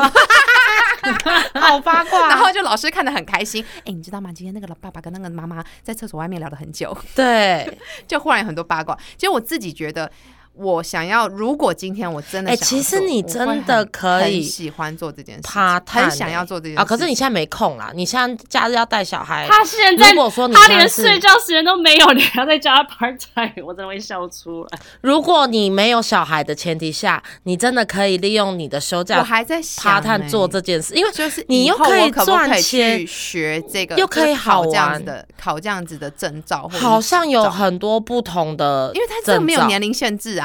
[1.54, 2.28] 好八卦。
[2.28, 4.30] 然后就老师看得很开心，哎、你知道吗？
[4.34, 7.78] 今天那个老爸爸跟那个妈妈在厕所外面聊了很久，对，
[8.08, 8.96] 就忽然有很多八卦。
[9.16, 10.10] 其实我自己觉得，
[10.56, 19.46] 我想要，如果今天我真的哎想其实你真的可以喜欢做这件事情，趴探很想要欸做这件事啊，可是你现在没空啦，你现在假日要带小孩。
[19.50, 24.78] 他现在如果说你他连睡觉时间都没有，你还要再叫他 part time，我真的会笑出来。
[25.00, 40.43] 如果你没有小孩的前提下，你真的可以利用你的休假我假还在想、趴探欸做这件事，因为就是你又可以赚钱学这个，又可以就是考好这样玩子的考这样子的证照，好像有很多不同的，因为他这个没有年龄限制啊，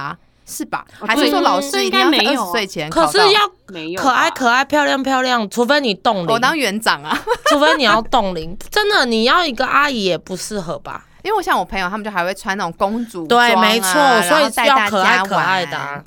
[0.49, 0.83] 是吧？
[0.99, 2.89] 哦还是对说老师一定要在二十岁前？
[2.89, 7.17] 可是要没有可爱可爱漂亮漂亮，除非你冻龄，我当园长啊，
[7.49, 11.05] 除非你要冻龄，真的你要一个阿姨也不适合吧？
[11.21, 16.03] 因为我像我朋友，他们就还会穿那种公主啊没错，然所以后要可爱可爱的、啊。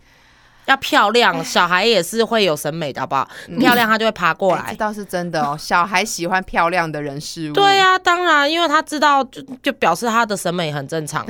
[0.66, 3.28] 要漂亮，小孩也是会有审美的，好不好？
[3.58, 4.62] 漂亮他就会爬过来。
[4.62, 7.52] 哎这倒是真的哦，小孩喜欢漂亮的人事物。
[7.52, 11.26] 对啊、当然，因为他知道，就就表示他的审美很正常。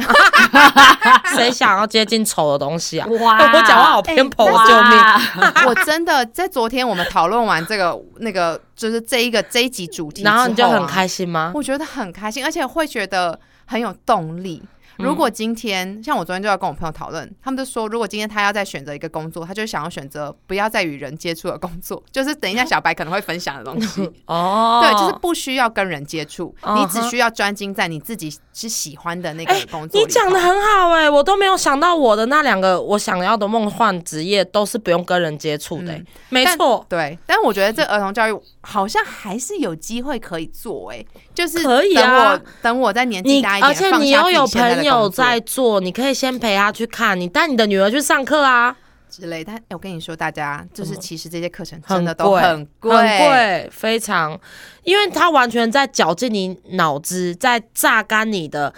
[1.34, 3.06] 谁想要接近丑的东西啊？
[3.08, 5.52] 哇我讲话好偏颇，哎救命！
[5.66, 11.52] 我真的在昨天我们讨论完这个那个就是这一个这一集主题、然后你就很开心，心吗？
[11.54, 14.62] 我觉得很开心，而且会觉得很有动力。
[14.98, 24.10] 如果今天、像我昨天就要跟我朋友讨论，他们就说，如果今天他要再选择一个工作，他就想要选择不要再与人接触的工作， 就是等一下小白可能会分享的东西。
[24.26, 30.00] 哦，对，就是不需要跟人接触，嗯你只需要专精在你自己是喜欢的那个工作。
[30.00, 48.76] 你讲的很好哎、我都没有想到我的那两个我想要的梦幻职业都是不用跟人接触的、欸嗯没错，对，但我觉得这儿童教育好像还是有机会可以做、哎，就是可以啊等我在年纪大一点，而且你要有朋友在做，你可以先陪他去看，你带你的女儿去上课啊，
[49.10, 49.42] 之类。
[49.42, 54.38] 但、哎我跟你说，大家就是其实这些课程真的都很贵，很贵，非常，
[54.84, 58.72] 因为他完全在绞尽你脑汁，在榨干你的。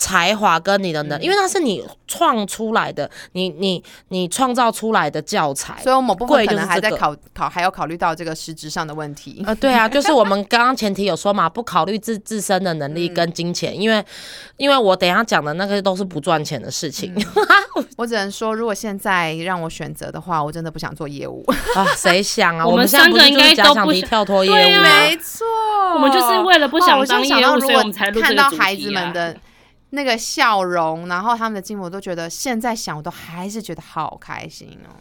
[0.00, 9.44] 才华跟你的能，嗯因为那是你创出来的，你你你创造出来的教材，所以我某部分可能就是还在考考，还要考虑到这个实质上的问题。
[9.46, 14.02] 呃，对啊， 就是我们刚刚前提有说嘛，不考虑自自身的能力嗯跟金钱，因为
[14.56, 17.14] 因为我等一下讲的那个都是不赚钱的事情、
[17.98, 21.44] 我只能说，如果现在让我选择的话，我真的不想做业务。
[21.76, 22.64] 啊，谁想啊？
[22.64, 24.54] 我们们现在不是三个应该都不想敌跳脱业务？
[24.80, 25.44] 没错，
[25.94, 29.36] 我们就是为了不哦我想当就想到，业务，所以如果我们才录这看到孩子们的
[29.90, 34.94] 那个笑容，然后他们的进步，我都觉得现在想，我都还是觉得好开心哦。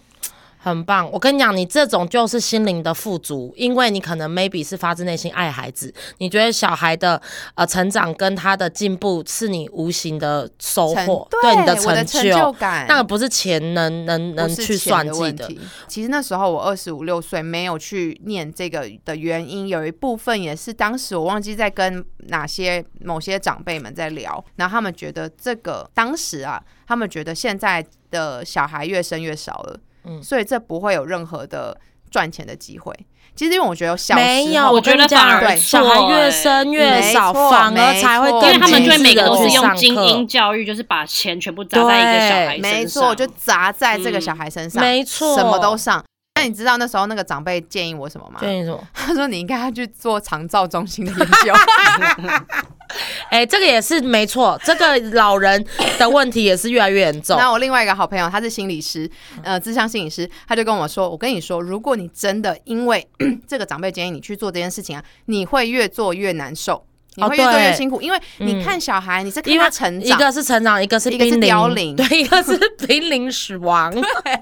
[0.62, 7.22] 很棒，我跟你讲，你这种就是心灵的富足，因为你可能 maybe 是发自内心爱孩子，你觉得小孩的
[7.56, 15.50] 呃成长跟他的进步是你无形的收获，对你的成就感，那个不是钱能能能去算计的。
[15.88, 31.78] 其实那时候我二十五六岁没有去念这个的原因，有一部分也是当时我忘记在跟哪些某些长辈们在聊，然后他们觉得这个当时啊，他们觉得现在的小孩越生越少了，嗯所以这不会有任何的
[32.10, 32.94] 赚钱的机会。
[33.36, 42.72] 其实因为我觉得小时候没有，我觉得反而对小孩越生越少，反而才会因为他们就会每个都是用精英教育，就是把钱全部砸在一个小孩身上。
[42.72, 46.04] 没错，就砸在这个嗯小孩身上，没错，什么都上。
[46.36, 48.40] 那你知道那时候那个长辈建议我什么吗？
[48.42, 48.82] 建议什么？
[48.94, 51.54] 他说你应该要去做长照中心的研究。
[53.30, 55.64] 哎、这个也是没错，这个老人
[55.98, 57.38] 的问题也是越来越严重。
[57.38, 59.10] 那我另外一个好朋友，他是心理师，
[59.44, 63.08] 呃，智商心理师，他就跟我说：“我跟你说，如果你真的因为
[63.48, 66.84] 这个长辈建议你去做这件事情啊，你会越做越难受，
[67.16, 70.18] 你会越做越辛苦，因为你看小孩，你是看他成长。
[70.18, 73.94] 一个是成长，一个是一个是凋零，对，一个是濒临死亡。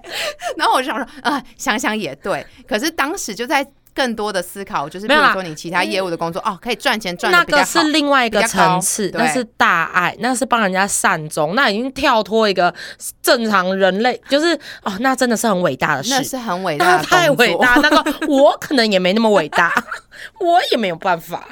[0.55, 2.45] 然后我就想说，啊、想想也对。
[2.67, 3.65] 可是当时就在
[3.97, 7.87] 更多的思考，就是比如说你其他业务的工作，哦，可以赚钱赚的那个是。
[7.87, 12.71] 另外一个层次，那是大爱，那是帮人家善终，那已经跳脱一个
[13.23, 16.11] 正常人类，就是哦，那真的是很伟大的事。
[16.11, 19.73] 那是很伟那大的太伟大，那个我可能也没那么伟大，
[20.39, 21.47] 我也没有办法。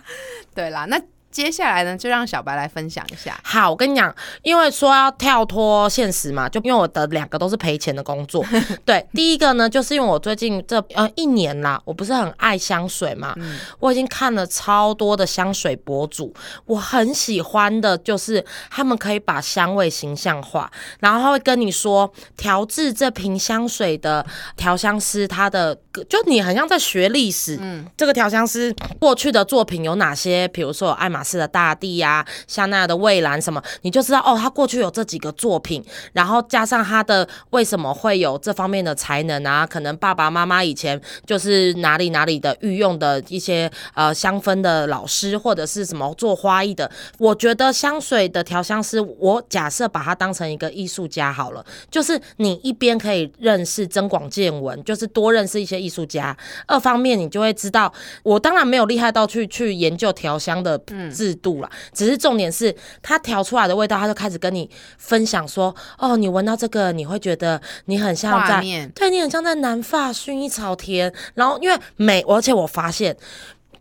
[0.53, 1.01] 对啦，那
[1.35, 3.37] 接下来呢，就让小白来分享一下。
[3.43, 8.41] 好，我跟你讲，因为说要跳脱现实嘛，就因为我的两个都是赔钱的工作。
[8.85, 16.33] 对，第一个呢，就是因为我最近这呃一年啦，我不是很爱香水嘛，嗯我已经看了超多的香水博主，
[16.67, 20.71] 我很喜欢的就是他们可以把香味形象化，
[21.01, 25.75] 然后他会跟你说调制这瓶香水的调香师，他的
[26.07, 30.47] 就你很像在学历史，嗯这个调香师过去的作品有哪些？
[30.47, 35.83] 比如说有爱马仕的大地呀、香奈儿的蔚蓝什么，你就知道哦，他过去有这几个作品，
[36.13, 39.65] 然后加上他的为什么会有这方面的才能啊？
[39.65, 46.89] 可能爸爸妈妈以前就是哪里哪里的御用的一些呃香氛的老师，或者是什么做花艺的。
[47.17, 56.35] 我觉得香水的调香师，我假设把它当成一个艺术家好了，就是你一边可以认识增广见闻，就是多认识一些艺术家；
[56.67, 57.91] 二方面你就会知道，
[58.23, 60.77] 我当然没有厉害到去去研究调香的
[61.15, 68.61] 制度啦，只是重点是他调出来的味道，他就开始跟你分享说，哦，你闻到这个，你会觉得你很像在。
[68.93, 73.15] 对你很像在南法薰衣草田，然后因为每，而且我发现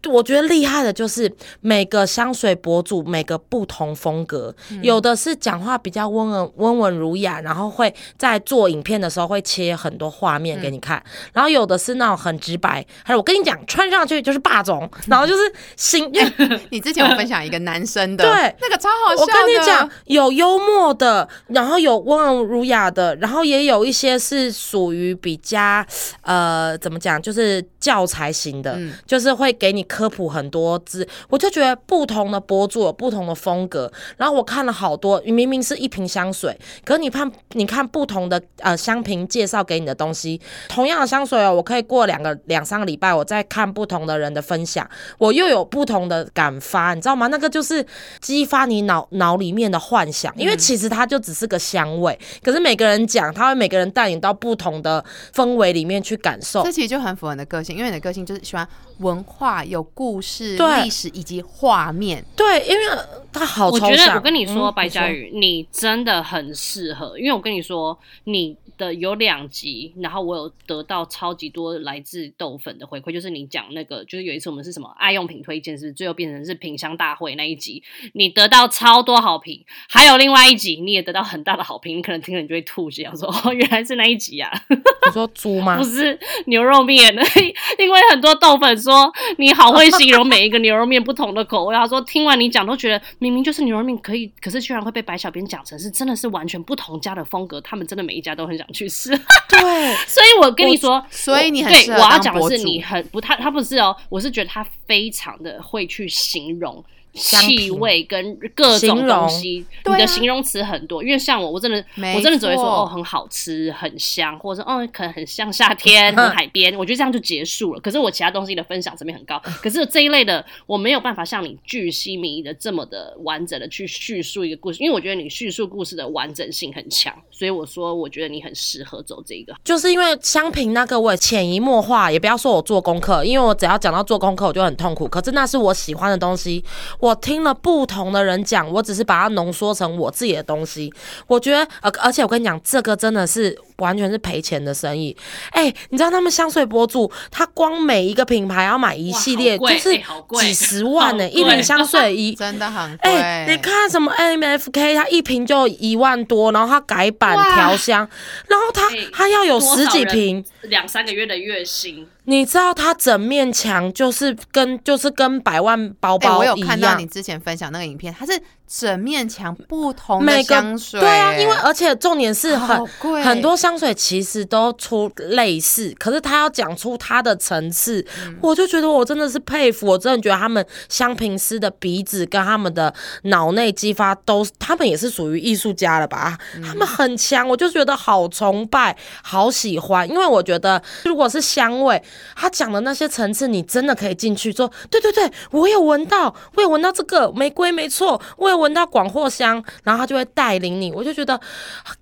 [0.08, 15.42] 我觉得厉害的就是每个香水博主每个不同风格，有的是讲话比较温文温文儒雅，然后会在做影片的时候会切很多画面给你看，然后有的是那种很直白，还有我跟你讲，穿上去就是霸总，然后就是
[15.76, 16.04] 新。
[16.70, 19.22] 你之前有分享一个男生的，对，那个超好笑。
[19.22, 25.84] 我跟你讲，有幽默的，然后有温文儒雅的，然后也有一些是属于比较
[26.22, 31.06] 呃，怎么讲，就是教材型的，就是会给你科普很多字。
[31.28, 33.90] 我就觉得不同的博主有不同的风格。
[34.16, 44.88] 然后我看了好多，明明是一瓶香水，可是你看，你看不同的呃香瓶介绍给你的东西，同样的香水哦，我可以过两个两三个礼拜，我再看不同的人的分享，
[45.18, 47.28] 我又有不同的感发，你知道吗？
[47.28, 47.86] 那个就是
[48.20, 56.62] 激发你脑脑里面的幻想，因为其实它就只是个香味，可是每个人讲，他会每个人带领到不同的氛围里面去感受。
[56.64, 58.66] 这其实就很符合你的个性，因为你的个性就是喜欢
[58.98, 62.24] 文化、有故事、历史以及画面。
[62.34, 62.84] 对，因为
[63.32, 63.90] 它好抽象。
[63.90, 77.82] 我觉得我跟你说，嗯白嘉宇，你真的很适合，因为我跟你说，你的有两集，然后我有得到超级多来自豆粉的回馈，就是你讲那个，就是有一次我们是什么爱用品推荐，是是最后变成是品香大会那一集，
[78.14, 84.50] 你得到超多好评，还有另外一集你也得到很大的好评，你可能听了你就会吐血，想说哦，原来是那一集啊。
[84.70, 85.84] 你说猪吗不？
[85.84, 87.14] 是牛肉面，
[87.78, 91.76] 因为很多豆粉说你好会形容每一个牛肉面不同的口味。
[91.76, 99.10] 他说听完你讲都觉得明明就是牛肉面可以，可是居然会被白小编讲成是真的是完全不同家的风格，他们真的每一家都很想去试。
[99.48, 99.60] 对，
[100.06, 106.84] 所以我跟你说，所以你很对我要讲的是你很不他他不是哦，我是觉得他非常的会去形容。
[107.14, 111.02] 香气味跟各种东西，你的形容词很多。
[111.02, 111.84] 因为像我，我真的
[112.14, 116.74] 我真的只会说哦很好吃、很香，或者是哦可能很像夏天、 很海边。
[116.76, 117.80] 我觉得这样就结束了。
[117.80, 129.54] 可是我其他东西的分享层面很高， 可是这一类的我没有办法像你巨细靡遗的这么的完整的去叙述一个故事，因为我觉得你叙述故事的完整性很强，所以我说我觉得你很适合走这个。
[129.64, 135.06] 就是因为香瓶那个我也潜移默化，也不要说我做功课，因为我只要讲到做功课我就很痛苦。
[135.06, 136.64] 可是那是我喜欢的东西，
[137.04, 140.90] 我听了不同的人讲，我只是把它浓缩成我自己的东西。
[141.26, 145.14] 我觉得，呃，而且我跟你讲，这个真的是完全是赔钱的生意。
[145.50, 150.00] 哎、你知道他们香水博主，他光每一个品牌要买一系列，就是
[150.40, 153.10] 几十万呢、一瓶香水一 真的很贵。
[153.10, 158.08] 哎、你看什么 MFK，它一瓶就一万多，然后它改版调香，
[158.48, 166.98] 然后它哎它要有十几瓶，两三个月的月薪，你知道它整面墙就是跟就是跟百万包包一有看到样。
[166.98, 167.06] 你。
[167.06, 168.32] 之前分享那个影片，它是
[168.66, 173.22] 整面墙不同的香水，对啊，因为而且重点是很贵。
[173.22, 178.36] 很多香水其实都出类似，可是他要讲出它的层次，嗯。
[178.42, 182.92] 我就觉得我真的是佩服，我真的觉得他们香瓶师的鼻子跟他们的
[183.24, 186.36] 脑内激发都，他们也是属于艺术家了吧？
[186.56, 186.62] 嗯。
[186.62, 192.02] 他们很强，我就觉得好崇拜，好喜欢，因为我觉得如果是香味，
[192.34, 201.40] 他讲的那些层次，你真的可以进去说，对对对，我有闻到，我有闻到这个玫瑰，没错，我有闻到广藿香，然后他就会带领你，我就觉得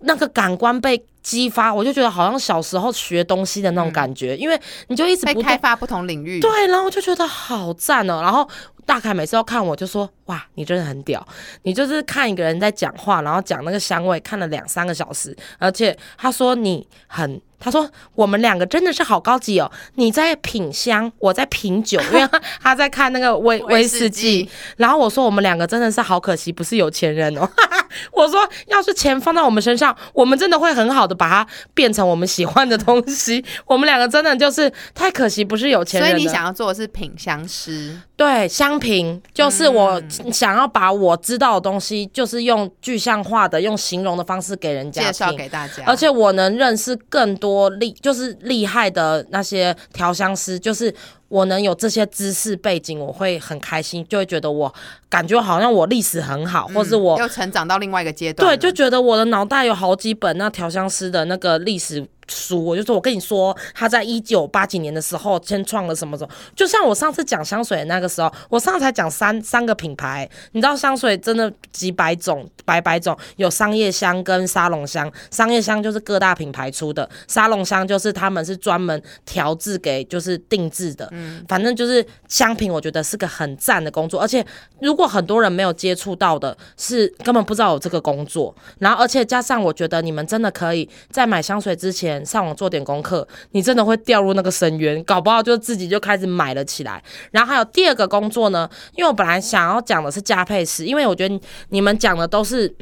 [0.01, 6.41] 那个感官被激发，我就觉得好像小时候学东西的那种感觉，因为你就一直不断开发不同领域。
[6.41, 8.21] 对，然后我就觉得好赞哦。
[8.23, 8.49] 然后
[8.85, 11.25] 大凯每次要看我就说：“哇，你真的很屌！
[11.63, 19.71] 你就是看一个人在讲话，然后讲那个香味，看了两三个小时，而且他说你很。”他说：“我们两个真的是好高级哦！
[19.95, 24.49] 你在品香，我在品酒，因为他 他在看那个威威威士忌。
[24.77, 27.49] 然后我说我们两个真的是好可惜，不是有钱人哦。
[28.11, 33.45] 我说要是钱放在我们身上，我们真的会很好的把它变成我们喜欢的东西。
[33.67, 36.11] 我们两个真的就是太可惜，不是有钱人。
[36.11, 40.03] 所以你想要做的是品香师，对，香评就是我
[40.33, 45.85] 想要把我知道的东西，就是用具象化的、用形容的方式给人家介绍给大家。
[45.87, 50.93] 而且我能认识更多多厉，就是厉害的那些调香师，就是
[51.33, 54.73] 我能有这些知识背景，我会很开心，就会觉得我
[55.09, 81.11] 感觉好像我历史很好，或是我又成长到另外一个阶段对，就觉得我的脑袋有好几本那调香师的那个历史书，我就说我跟你说，他在一九八几年的时候先创了什么什么，就像我上次讲香水的那个时候，我上次才讲三三个品牌，你知道香水真的几百种，百百种，有商业香跟沙龙香，商业香就是各大品牌出的，沙龙香就是他们是专门调制给就是定制的，
[81.49, 84.45] 反正就是香品，我觉得是个很赞的工作，而且
[84.81, 88.55] 如果很多人没有接触到的，是根本不知道有这个工作。
[88.79, 97.01] 然后，而且加上我觉得你们真的可以在买香水之前，前上网做点功课，你真的会掉入那个深渊，搞不好就自己就开始买了起来。
[97.31, 102.75] 然后还有第二个工作呢，因为我本来想要讲的是加配师，因为我觉得你们讲的都是。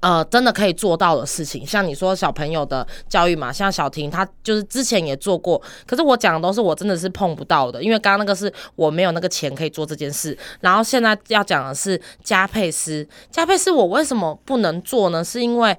[0.00, 15.24] 呃，真的可以做到的事情，像你说小朋友的教育嘛，像小婷她就是之前也做过，可是我讲的都是我真的是碰不到的，因为刚刚那个是我没有那个钱可以做这件事，然后现在要讲的是加配师，加配师我为什么不能做呢？
[15.24, 15.76] 是因为。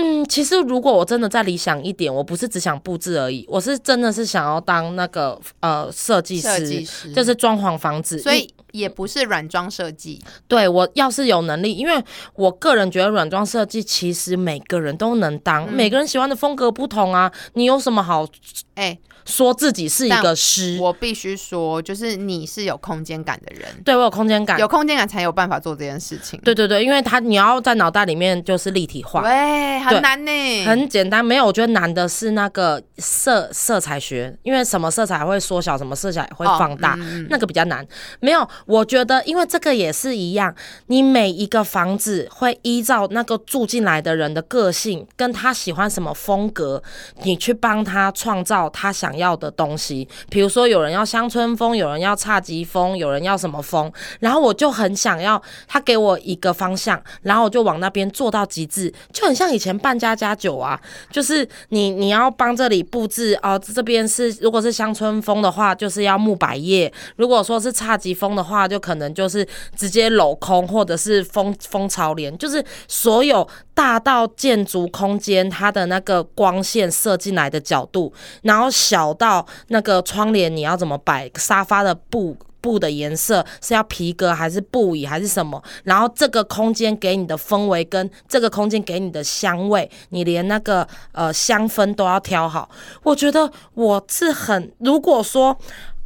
[0.00, 10.20] 嗯，其实如果我真的再理想一点，我不是只想布置而已，我是真的是想要当那个呃设计师就是装潢房子，所以也不是软装设计。
[10.46, 12.02] 对我要是有能力，因为
[12.34, 18.26] 我个人觉得软装设计其实每个人都能当，每个人喜欢的风格不同啊，你有什么好
[18.74, 18.98] 哎、
[19.28, 20.78] 说自己是一个师？
[20.80, 26.40] 我必须说，就是你是有空间感的人，对我有空间感有，空间感才有办法做这件事情。
[26.42, 37.86] 对对对，因为他你要在脑袋里面就是立体化，对，很难呢，很简单，没有，我觉得难的是那个色色彩学，因为什么色彩会缩小，什么色彩会放大，哦嗯嗯那个比较难。
[38.20, 40.54] 没有，我觉得因为这个也是一样，
[40.86, 46.82] 你每一个房子会依照那个住进来的人的个性，跟他喜欢什么风格，
[47.24, 50.08] 你去帮他创造他想要的东西。
[50.30, 69.46] 比如说，有人要乡村风，有人要侘寂风，有人要什么风，然后我就很想要他给我一个方向，然后我就往那边做到极致，就很像以前办家家酒啊，就是你你要帮这里布置哦，这边是如果是乡村风的话，就是要木百叶；如果说是侘寂风的话，就可能就是
[69.76, 78.12] 直接镂空或者是蜂蜂巢帘，就是所有大到建筑空间它的那个光线射进来的角度，
[78.42, 82.36] 然后小到那个窗帘你要怎么摆，沙发的布。
[82.60, 85.62] 布的颜色是要皮革还是布椅还是什么？
[85.84, 92.68] 然后这个空间给你的氛围跟这个空间给你的香味，你连那个呃香氛都要挑好。
[93.04, 95.56] 我觉得我是很，如果说。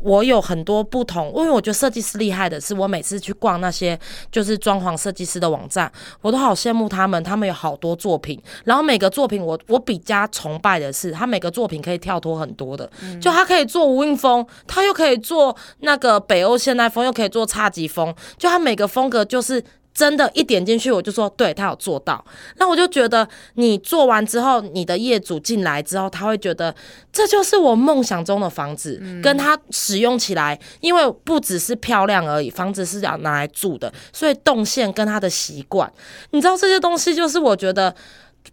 [0.03, 3.98] 我有很多不同，因为我觉得设计师厉害的是，我每次去逛那些
[4.30, 5.90] 就是装潢设计师的网站，
[6.20, 12.90] 我都好羡慕他们，他们有好多作品，然后每个作品我我比较崇拜的是，他每个作品可以跳脱很多的，
[13.20, 19.62] 就他可以做无印风，他又可以做那个北欧现代风，又可以做侘寂风，就他每个风格就是。
[19.95, 22.24] 真的，一点进去我就说，对他有做到。
[22.57, 26.74] 那我就觉得，你做完之后，你的业主进来之后，他会觉得
[27.12, 35.93] 这就是我梦想中的房子，跟他使用起来，因为不只是漂亮而已，房子是要拿来住的，所以动线跟他的习惯，
[36.30, 37.95] 你知道这些东西，就是我觉得。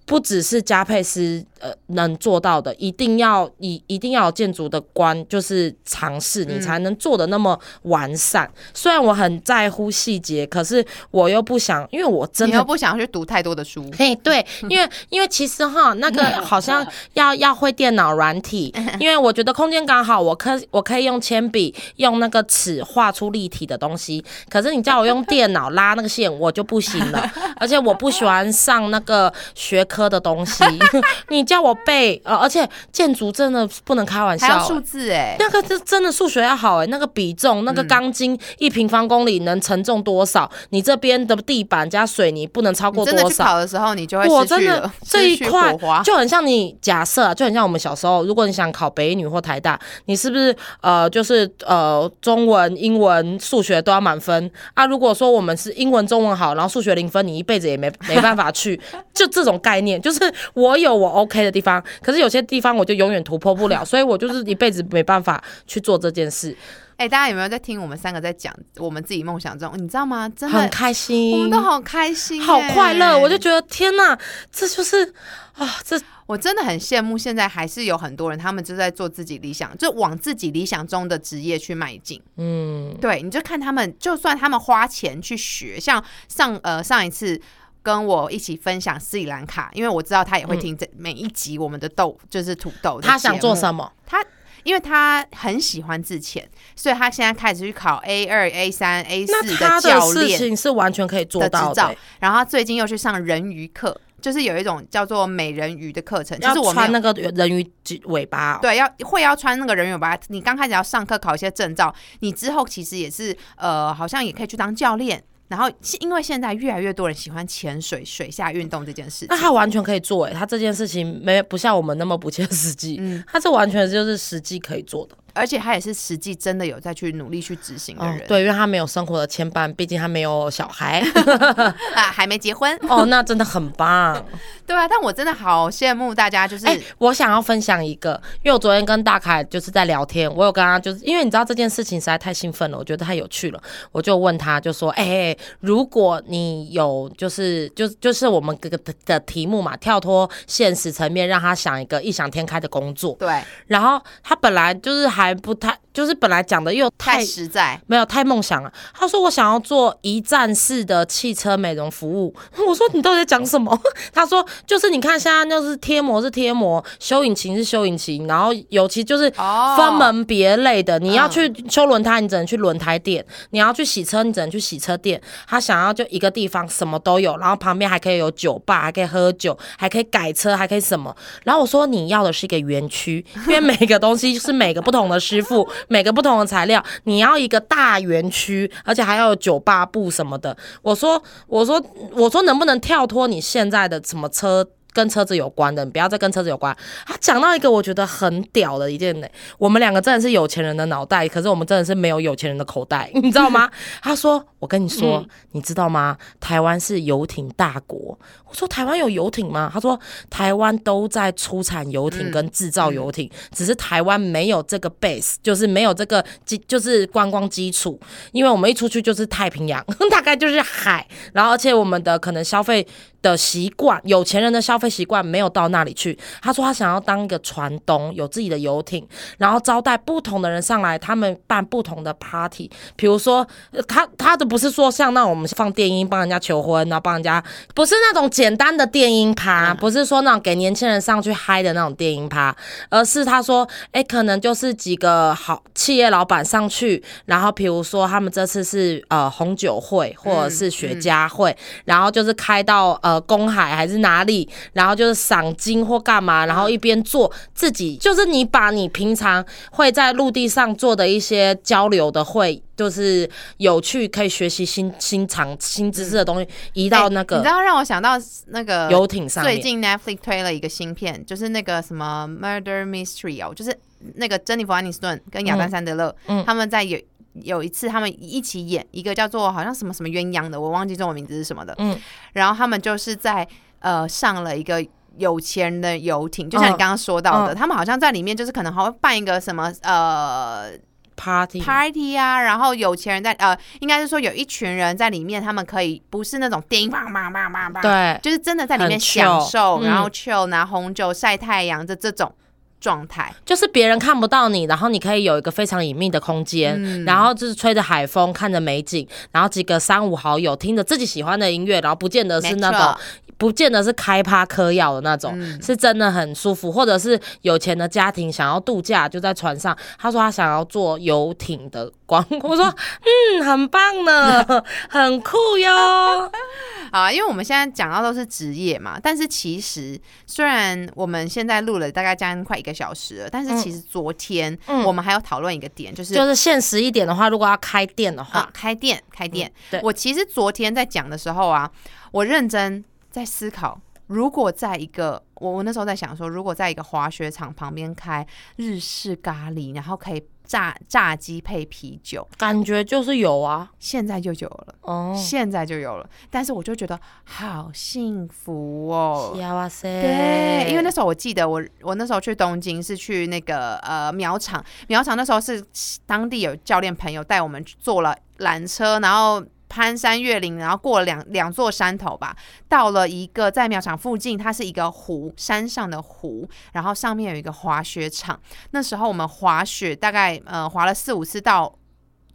[0.05, 8.49] 不只是加配师呃能做到的，一定要一一定要有建筑的观，就是尝试，你才能做的那么完善。
[8.73, 30.63] 虽然我很在乎细节，可是我又不想，因为我真的你又不想要去读太多的书， 嘿，对，因为因为其实哈，那个 好像要要会电脑软体， 因为我觉得空间刚好，我可我可以用铅笔用那个尺画出立体的东西，可是你叫我用电脑拉那个线，我就不行了，而且我不喜欢上那个学科的东西，
[31.29, 40.49] 你叫我背，呃，而且建筑真的不能开玩笑、还要欸数字哎、那个是真的数学要好哎、那个比重，嗯那个钢筋一平方公里能承重多少？
[40.69, 43.43] 你这边的地板加水泥不能超过你真的去多少？
[43.45, 45.75] 跑的时候，你就会我真的这一块。
[46.03, 54.85] 就很像你假设啊，就很像我们小时候，如果你想考北女或台大，你是不是呃就是呃中文、英文、数学都要满分啊？
[54.85, 58.79] 如果说我们是英文、中文好，然后数学零分，你一辈子也没没办法去，
[59.13, 60.19] 就这种概念， 就是
[60.53, 66.55] 我有我 OK 的地方，可是有些地方我就永远突破不了， 所以我就是一辈子没办法去做这件事，
[66.97, 69.71] 哎、大家有没有在听我们三个在讲我们自己梦想中？
[69.77, 70.27] 你知道吗？
[70.29, 74.17] 真的很，开心，我们都好开心、好快乐，我就觉得天哪，
[74.51, 75.13] 这就是
[75.53, 82.21] 啊，这我真的很羡慕，现在还是有很多人，他们就在做自己理想，就往自己理想中的职业去迈进。
[82.37, 87.39] 嗯对，你就看他们，就算他们花钱去学，像上呃上一次。
[87.81, 92.99] 跟我一起分享斯里兰卡，因为我知道他也会听这每一集我们的豆，就是土豆。
[93.01, 93.55] 他想做？
[93.55, 93.91] 什么？
[94.05, 94.23] 他
[94.63, 107.71] 因为他很喜欢自潜，所以他现在开始去考 A 二、A 三、A 那四的教练情是完全可以做的到的、然后他最近又去上人鱼课，就是有一种叫做美人鱼的课程，就是我们穿那个人鱼
[108.05, 108.59] 尾巴、哦。
[108.61, 110.19] 对，要会要穿那个人鱼尾巴。
[110.27, 115.23] 你刚开始要上课考一些证照，你之后其实也是呃，好像也可以去当教练。
[115.49, 119.27] 然后是因为现在越来越多人喜欢潜水、水下运动这件事情。
[119.29, 123.21] 那，他完全可以做诶，他这件事情没不像我们那么不切实际，嗯。
[123.27, 125.17] 他这完全就是实际可以做的。
[125.33, 131.01] 而且他也是实际真的有在去努力去执行的人，，哦对，因为他没有生活的牵绊，毕竟他没有小孩。
[131.95, 134.25] 啊，还没结婚， 哦，那真的很棒。
[134.65, 143.61] 对啊，但我真的好羡慕大家，就是、哎、我想要分享一个，因为我昨天跟大凯就是在聊天，我有跟他就是因为你知道这件事情实在太兴奋了，我觉得太有趣了，
[143.91, 153.41] 我就问他就说，哎、如果你有就是就就是我们这个的的题目嘛，跳脱现实层面，让他想一个异想天开的工作，对。
[153.67, 158.71] 然后他本来就是还不太，就是本来讲的又太太实在，没有太梦想了。
[158.93, 162.33] 他说我想要做一站式的汽车美容服务。
[162.65, 163.77] 我说你到底在讲什么？
[164.13, 170.97] 他说就是你看现在就是贴膜是贴膜，修引擎是修引擎，然后尤其就是哦分门别类的。
[170.99, 175.21] 你要嗯去修轮胎，你只能去轮胎店；你要去洗车，你只能去洗车店。
[175.45, 181.13] 他想要就一个地方什么都有，然后旁边还可以有酒吧，还可以喝酒，还可以改车，还可以什么。
[181.43, 190.55] 然后我说你要的是一个园区，因为每个东西是每个不同的师傅，每个不同的材料，你要一个大园区，而且还要有酒吧部什么的。
[190.81, 191.83] 我说，我说，
[192.13, 194.65] 我说能不能跳脱你现在的什么车？
[194.93, 196.75] 跟车子有关的，你不要再跟车子有关。
[197.05, 199.27] 他讲到一个我觉得很屌的一件呢，
[199.57, 203.69] 我们两个真的是有钱人的脑袋，可是我们真的是没有有钱人的口袋，你知道吗？
[204.01, 206.17] 他说：“我跟你说，你知道吗？
[206.39, 208.17] 台湾是游艇大国。”
[208.49, 217.99] 我说：“台湾有游艇吗？”他说：“台湾都在出产游艇跟制造游艇，只是台湾没有这个 base，就是没有这个基，就是观光基础。
[218.31, 222.85] 因为我们一出去就是太平洋， 大概就是海，然后而且我们的可能消费
[223.21, 226.17] 的习惯，有钱人的消费习惯没有到那里去。
[226.41, 229.05] 他说他想要当一个船东，有自己的游艇，
[229.37, 232.69] 然后招待不同的人上来，他们办不同的 party。
[232.95, 237.43] 比如说，呃他他的不是说像那种我们放电音帮人家求婚，然后帮人家，
[237.73, 242.55] 不是那种简单的电音趴，不是说那种给年轻人上去嗨的那种电音趴，
[242.89, 251.55] 而是他说，哎、可能就是几个好企业老板上去，然后比如说他们这次是呃红酒会或者是雪茄会，
[251.85, 262.61] 然后就是开到呃公海还是哪里，然后就是赏金或干嘛，然后一边做自己，就是你把你平常会在陆地上做的一些交流的会。
[262.79, 268.11] 就是有趣，可以学习新新长新知识的东西，移到那个哎你知道让我想到
[268.47, 269.43] 那个游艇上。
[269.43, 273.77] 最近 Netflix 推了一个新片，就是那个什么 Murder Mystery 哦，就是
[274.15, 276.97] 那个珍妮弗·安妮斯顿跟亚当·山德勒，嗯他们在有
[277.33, 281.99] 有一次他们一起演一个叫做好像什么什么鸳鸯的，我忘记中文名字是什么的，嗯。
[282.33, 283.47] 然后他们就是在
[283.79, 284.85] 呃上了一个。
[285.17, 287.55] 有钱人的游艇，就像你嗯刚刚说到的，嗯。
[287.55, 290.69] 他们好像在里面就是可能还会办一个什么呃
[291.17, 302.33] party party 啊，然后有钱人在呃，应该是说有一群人在里面，他们可以不是那种电音棒棒棒棒棒，对，就是真的在里面很享受，嗯然后 chill 拿红酒晒太阳的这种
[302.79, 303.33] 状态。
[303.45, 312.95] 就是别人看不到你，然后你可以有一个非常隐秘的空间，嗯然后就是吹着海风，看着美景，然后几个三五好友听着自己喜欢的音乐，然后不见得是那种，
[313.37, 319.75] 不见得是开趴嗑药的那种，嗯是真的很舒服，或者是有钱的家庭想要度假，就在船上。
[319.97, 324.45] 他说他想要坐游艇的光， 我说嗯，很棒呢，
[324.89, 326.29] 很酷哟。
[326.91, 334.83] 啊，因为我们现在讲到都是职业嘛，但是其实虽然我们现在录了大概将近快一个小时了，但是其实昨天嗯。
[334.83, 339.51] 我们还要讨论一个点，就是就是现实一点的话，如果要开店的话，啊，开店开店。
[339.69, 339.79] 对。
[339.83, 341.69] 我其实昨天在讲的时候啊，
[342.11, 354.73] 我认真在思考，如果在一个我我那时候在想说，如果在一个滑雪场旁边开日式咖喱，然后可以炸炸鸡配啤酒，感觉就是有啊，现在就有了。
[354.81, 359.37] 哦， 现在就有了，但是我就觉得好幸福哦。
[359.39, 365.63] 哇塞，对，因为那时候我记得我我那时候去东京是去那个呃苗场，苗场那时候是
[366.07, 369.43] 当地有教练朋友带我们去坐了缆车，然后
[369.79, 372.35] 攀山越岭，然后过了两两座山头吧，
[372.67, 378.37] 到了一个在苗场附近，它是一个湖，山上的湖，然后上面有一个滑雪场。
[378.71, 381.73] 那时候我们滑雪大概呃滑了四五次到。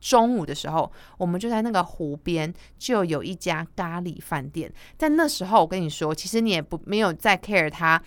[0.01, 4.71] 中午的时候，我们就在那个湖边就有一家咖喱饭店。
[4.99, 7.99] 但那时候我跟你说，其实你也不没有在 care 它，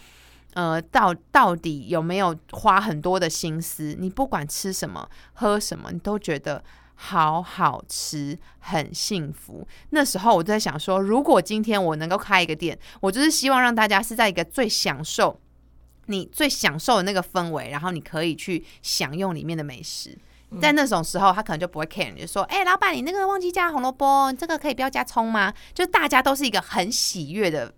[0.54, 3.96] 呃，到到底有没有花很多的心思。
[3.98, 6.64] 你不管吃什么、喝什么，你都觉得
[7.00, 9.66] 好好吃，很幸福。
[9.92, 15.40] 那时候我就在想说，如果今天我能够开一个店，我就是希望让大家是在一个最享受。
[16.08, 20.18] 你最享受的那个氛围，然后你可以去享用里面的美食。
[20.62, 27.74] 在那种时候，他可能就不会 care，你就说：“哎、老板，你那个忘记加红萝卜，你这个可以不要加葱吗？”就大家都是一个很喜悦的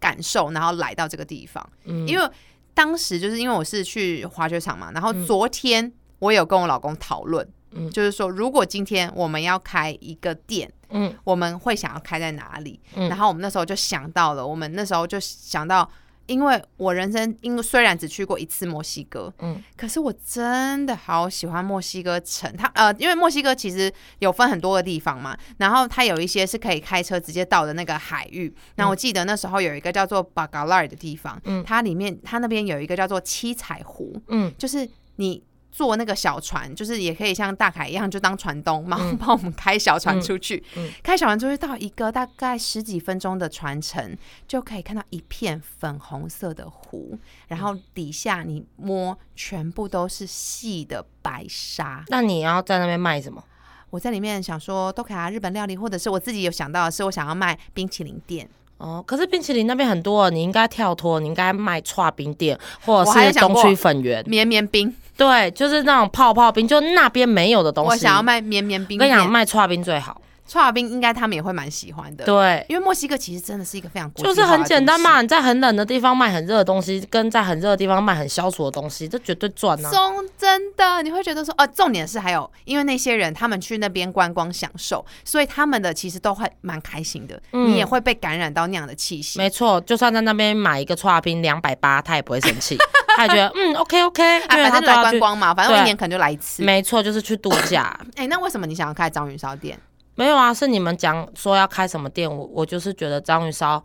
[0.00, 1.64] 感受，然后来到这个地方。
[1.84, 2.28] 嗯因为
[2.74, 12.80] 当时就是因为我是去滑雪场嘛，然后昨天我有跟我老公讨论，嗯就是说，如果今天我们要开一个店，嗯我们会想要开在哪里？
[12.94, 15.88] 嗯然后我们那时候就想到了，我们那时候就想到，
[16.26, 22.50] 因为我人生因为虽然只去过一次墨西哥，嗯可是我真的好喜欢墨西哥城。
[22.56, 28.54] 它呃，因为墨西哥其实有分很多个地方嘛，然后它有一些是可以开车直接到的那个海域。
[28.76, 35.42] 那我记得那时候有一个叫做巴嘎拉尔的地方，嗯它里面它那边有一个叫做七彩湖，嗯就是你。
[35.74, 40.62] 坐那个小船，就是也可以像大凯一样，就当船东，然后嗯 帮我们开小船出去。
[40.76, 44.16] 嗯开小船出去到一个大概十几分钟的船程，
[44.46, 47.18] 就可以看到一片粉红色的湖，
[47.48, 52.04] 然后底下你摸，全部都是细的白沙。
[52.06, 53.42] 那你要在那边卖什么？
[53.90, 58.48] 我在里面想说，都可以啊，日本料理，或者是我自己有想到的是，我想要卖冰淇淋店。
[58.78, 67.90] 哦，可是冰淇淋那边很多，你应该跳脱，你应该卖串冰店或者是东区粉圆，绵绵冰，对，就是那种泡泡冰，就那边没有的东西。
[67.90, 68.98] 我想要卖绵绵冰。
[68.98, 70.20] 我跟你讲，卖串冰最好。
[70.46, 74.62] 串冰应该他们也会蛮喜欢的。，对，因为墨西哥其实真的是一个非常国就是很。
[74.64, 75.20] 简单嘛。
[75.20, 79.90] 你在很冷的地方卖很热的东西，跟在很热的地方卖很消暑的东西，这绝对赚啊！
[79.90, 89.38] 中真的，你会觉得说，哦，重点是还有，因为那些人他们去那边观光享受，所以他们的其实都会蛮开心的，嗯你也会被感染到那样的气息。
[89.38, 92.76] 没错，就算在那边买一个串冰两百八，他也不会生气，
[93.16, 95.02] 他也觉得嗯 OK OK，啊，因为反正来。
[95.02, 96.62] 观光嘛，反正我一年可能就来一次。
[96.62, 97.94] 没错，就是去度假。
[98.16, 99.78] 哎、那为什么你想要开章鱼烧店？
[100.14, 103.82] 没有啊，是你们讲说要开什么店，我我就是觉得章鱼烧。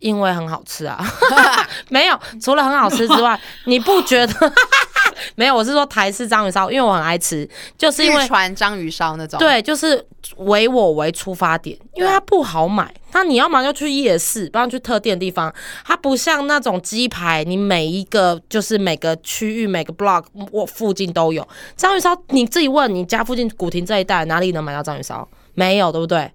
[0.00, 1.02] 因为很好吃啊，
[1.88, 4.52] 没有，除了很好吃之外， 你不觉得？
[5.34, 7.48] 没有，我是说台式章鱼烧，因为我很爱吃，
[7.78, 10.04] 就是因为日传章鱼烧那种。，对，就是
[10.36, 12.92] 为我为出发点，因为它不好买。
[13.12, 15.50] 那你要么就去夜市，不然去特定的地方。
[15.86, 21.46] 它不像那种鸡排，你每一个就是每个区域、每个 block 我附近都有
[21.76, 22.14] 章鱼烧。
[22.28, 25.26] 你自己问你家附近古亭这一带哪里能买到章鱼烧？
[25.54, 26.30] 没有，对不对？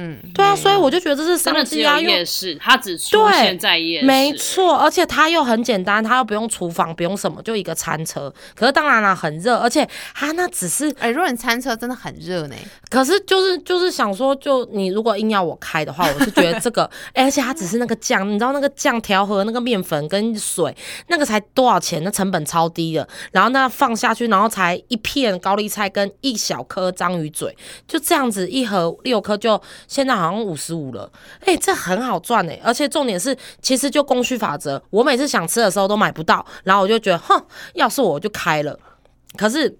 [0.00, 8.32] 嗯，对啊，所以我就觉得这是商机啊，因为夜市，它只出现在夜市，没错，而且它又很简单，它又不用厨房，不用什么，就一个餐车。
[8.54, 9.84] 可是当然了，很热，而且
[10.14, 12.54] 它那只是哎、如果你餐车真的很热呢，
[12.88, 20.72] 可是就是就是想说，就你如果硬要我开的话，我是觉得这个，欸 而且它只是那个酱，你知道那个酱调和那个面粉跟水，
[21.08, 22.04] 那个才多少钱？
[22.04, 23.08] 那成本超低的。
[23.32, 27.56] 然后那放下去，然后才一片高丽菜跟一小颗章鱼嘴，
[27.88, 31.10] 就这样子一盒六颗，就现在好像五十五了。
[31.44, 38.78] 哎、这很好赚哎、而且重点是，其实就供需法则，我每次想吃的时候都买不到，然后我就觉得，哼，要是我就开了。
[39.36, 39.76] 可是，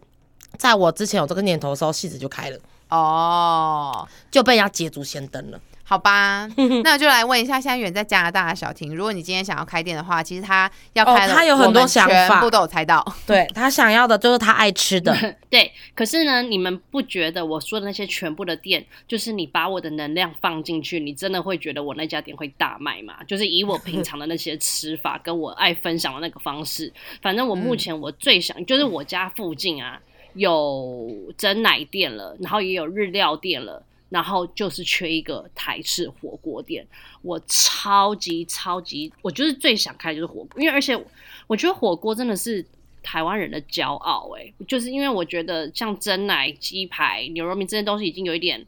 [0.56, 2.59] 在我之前有这个念头的时候，戏子就开了。
[2.90, 5.61] 哦，就被人家捷足先登了。
[5.89, 6.47] 好吧，
[6.84, 13.03] 那我就来问一下，现在远在加拿大的小婷，如果你今天想要开店的话，其实他要开他有很多想法全部都有猜到。
[13.26, 15.16] 对他想要的就是他爱吃的，
[15.49, 23.14] 对，可是呢，你们不觉得我说的那些全部的店，就是你把我的能量放进去，你真的会觉得我那家店会大卖吗？
[23.26, 29.99] 就是以我平常的那些吃法，跟我爱分享的那个方式，反正我目前我最想，就是我家附近啊
[30.34, 33.82] 有蒸奶店了，然后也有日料店了。
[34.09, 36.86] 然后就是缺一个台式火锅店，
[37.22, 40.98] 我超级超级，我就是最想开就是火锅，因为而且
[41.46, 42.64] 我觉得火锅真的是
[43.02, 48.64] 台湾人的骄傲、欸，就是因为我觉得像蒸奶、鸡排、牛肉面这些东西已经有一点，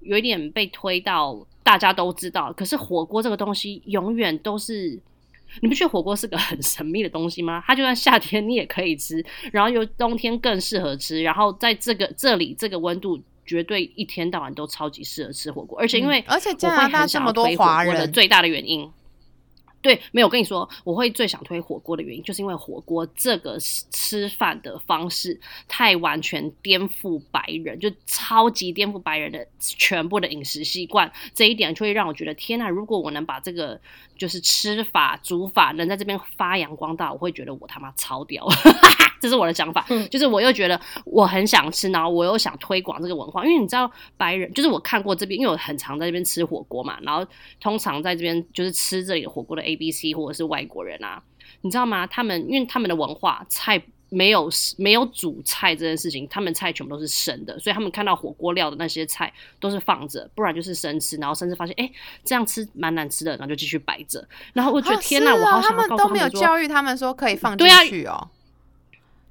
[0.00, 5.00] 有一点被推到大家都知道，可是火锅这个东西永远都是。
[5.60, 7.62] 你不觉得火锅是个很神秘的东西吗？
[7.66, 18.90] 它就算夏天你也可以吃，然后又冬天更适合吃，然后在这个这里这个温度，绝对一天到晚都超级适合吃火锅，而且因为嗯而且加拿大这么多华人，锅的最大的原因。
[19.80, 32.68] 对，没有我跟你说，我会最想推火锅的原因，就是因为火锅这个吃吃饭的方式太完全颠覆白人，就超级颠覆白人的全部的饮食习惯，这一点就会让我觉得，天呐！
[32.68, 33.80] 如果我能把这个
[34.22, 38.46] 就是吃法、煮法能在这边发扬光大，我会觉得我他妈超屌，
[39.20, 39.84] 这是我的想法。
[40.12, 47.26] 就是我又觉得我很想吃，然后我又想推广这个文化，因为你知道白人，就是我看过这边，因为我很常在这边吃火锅嘛，然后
[47.58, 51.20] 通常在这边就是吃这里的火锅的 A、B、C 或者是外国人啊，
[51.62, 52.06] 你知道吗？
[52.06, 53.82] 他们因为他们的文化菜。
[54.14, 61.92] 没有没有煮菜这件事情，他们菜全部都是生的，所以他们看到火锅料的那些菜都是放着，不然就是生吃，然后甚至发现哎、诶
[62.22, 64.22] 这样吃蛮难吃的，然后就继续摆着。
[64.52, 68.28] 然后我觉得、啊天哪，我好想要他们都没有教育他们说可以放进去哦。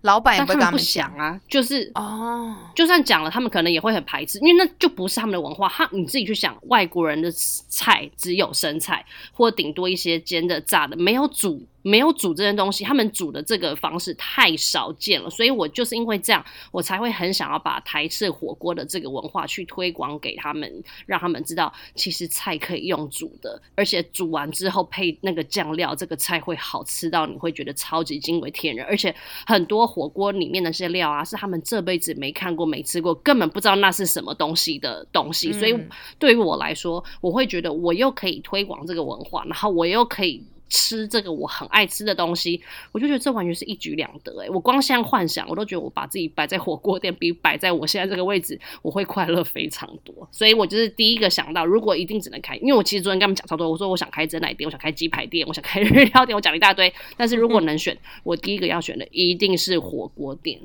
[0.01, 2.57] 老板也不他们不想啊，就是哦。
[2.73, 5.69] 就算讲了，他们可能也会很排斥，因为那就不是他们的文化。
[5.69, 28.85] 他你自己去想，外国人的菜只有生菜，或顶多一些煎的、炸的，没有煮没有煮这些东西，他们煮的这个方式太少见了，所以我就是因为这样，我才会很想要把台式火锅的这个文化去推广给他们，让他们知道其实菜可以用煮的，而且煮完之后配那个酱料，这个菜会好吃到你会觉得超级惊为天人。
[28.85, 29.13] 而且
[29.45, 35.51] 很多火锅里面的那些料啊，是他们这辈子没看过、没吃过，根本不知道那是什么东西的东西。
[35.53, 35.75] 所以
[36.19, 40.45] 对于我来说，我会觉得我又可以推广这个文化，然后我又可以。
[40.71, 42.59] 吃这个我很爱吃的东西，
[42.93, 44.49] 我就觉得这完全是一举两得哎！
[44.49, 50.27] 我光现在幻想，我都觉得我把自己摆在火锅店，比摆在我现在这个位置，我会快乐非常多。
[50.31, 56.91] 所以我就是第一个想到，如果一定只能开，因为我其实昨天跟他们讲超多，我说我想开蒸奶店，我想开鸡排店，我想开日料店，我讲了一大堆。
[57.17, 60.57] 但是如果能选，我第一个要选的一定是火锅店，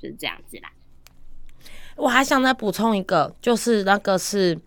[0.00, 0.72] 就是这样子啦。
[1.96, 4.58] 我还想再补充一个，就是那个是。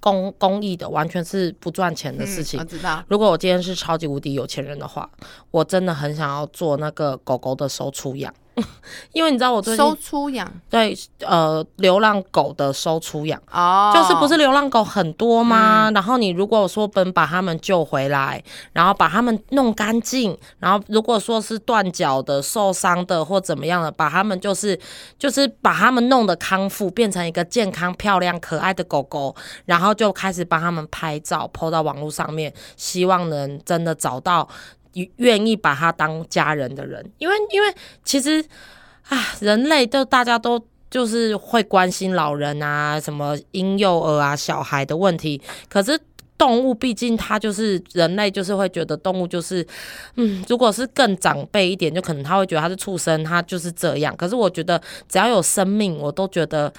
[0.00, 2.60] 公公益的完全是不赚钱的事情。
[2.60, 5.10] 我知道，如果我今天是超级无敌有钱人的话，
[5.50, 8.32] 我真的很想要做那个狗狗的收出养。
[9.12, 15.90] 因为你知道我最近收出养对呃流浪狗的收出养哦，就是不是流浪狗很多吗？
[15.92, 18.42] 然后你如果说本把它们救回来，
[18.72, 24.78] 然后把它们弄干净，然后如果说是断脚的、受伤的或怎么样的，把它们就是
[25.18, 29.34] 就是把它们弄得康复，变成一个健康、漂亮、可爱的狗狗，
[29.64, 34.48] 然后就开始帮他们拍照抛到网络上面，希望能真的找到。
[35.16, 37.74] 愿意把他当家人的人，因为因为
[38.04, 38.44] 其实
[39.08, 45.98] 啊，人类都大家都就是会关心老人啊，什么婴幼儿啊、小孩的问题，可是。
[46.40, 49.66] 动物毕竟它就是人类，就是会觉得动物就是，
[50.16, 54.16] 嗯，如果是更长辈一点，就可能他会觉得它是畜生，它就是这样。
[54.16, 56.72] 可是我觉得只要有生命，我都觉得，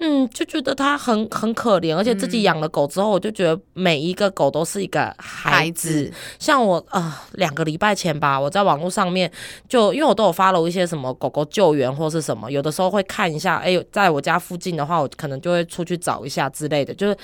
[0.00, 1.96] 嗯，就觉得它很很可怜。
[1.96, 6.12] 而且自己养了狗之后，我就觉得每一个狗都是一个孩子。
[6.38, 9.32] 像我啊，两个礼拜前吧，我在网络上面
[9.66, 17.16] 就因为我都有发了一些什么狗狗救援或是什么，有的时候会看一下，哎，在我家附近的话，我可能就会出去找一下之类的，就是。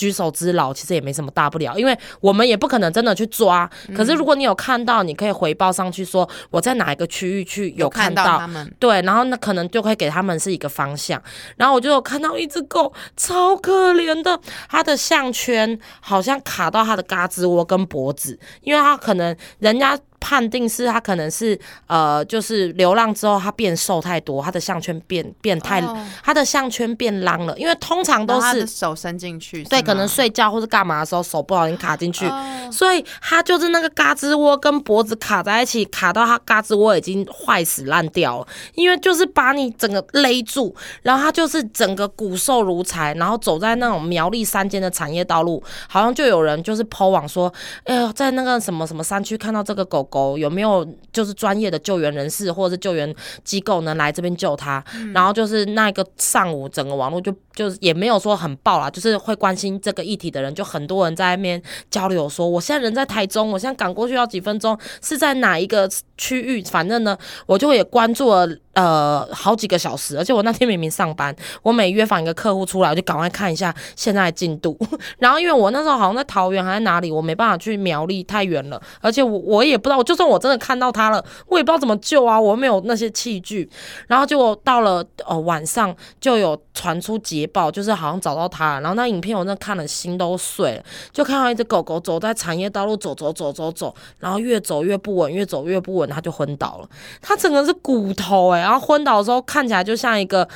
[0.00, 3.70] 举手之劳其实也没什么大不了，因为我们也不可能真的去抓。
[3.94, 11.22] 可是如果你有看到，你可以回报上去说我在哪一个区域去有看到他们，对，然后那可能就会给他们是一个方向。
[11.58, 14.40] 然后我就有看到一只狗超可怜的，
[14.70, 19.98] 它的项圈好像卡到它的嘎吱窝跟脖子，因为它可能人家。
[20.20, 25.82] 判定是他可能是呃，就是流浪之后他变瘦太多，他的项圈变变太，
[26.22, 27.58] 他的项圈变啷了。
[27.58, 32.30] 因为通常都是手伸进去，对，可能睡觉或者干嘛的时候手不小心卡进去，
[32.70, 38.46] 所以他就是那个嘎吱窝跟脖子卡在一起，卡到他嘎吱窝已经坏死烂掉了。
[38.74, 47.52] 因为就是把你整个勒住，然后他就是整个骨瘦如柴，然后走在那种苗栗山间的产业道路，好像就有人就是抛网说，
[47.84, 50.06] 哎呦，在那个什么什么山区看到这个狗。
[50.10, 54.84] 狗有没有就是专业的救援人士或者是救援机构能来这边救他？
[55.14, 65.88] 然后就是那个上午，整个网络就就是也没有说很爆啦，就是会关心这个议题的人，就很多人在那边交流说，我现在人在台中，我现在赶过去要几分钟，是在哪一个
[66.18, 66.62] 区域？
[66.64, 68.48] 反正呢，我就也关注了。
[68.72, 74.78] 呃，好几个小时，而且我那天明明上班，我每约访一个客户出来，我就赶快看一下现在的进度。
[75.18, 83.68] 然后因为我那时候好像在桃园还是哪里，我没办法去苗栗，太远了，而且我我也不知道，就算我真的看到他了，我也不知道怎么救啊，我没有那些器具。
[84.06, 88.80] 然后就到了呃晚上，就有传出捷报，就是好像找到他。
[88.80, 96.88] 然后那影片我那看了心都碎了，就看到一只狗狗走在产业道路走走走走走，然后越走越不稳，越走越不稳，它就昏倒了。
[97.20, 98.60] 它整个是骨头哎。
[98.60, 100.48] 然后昏倒的时候看起来就像一个。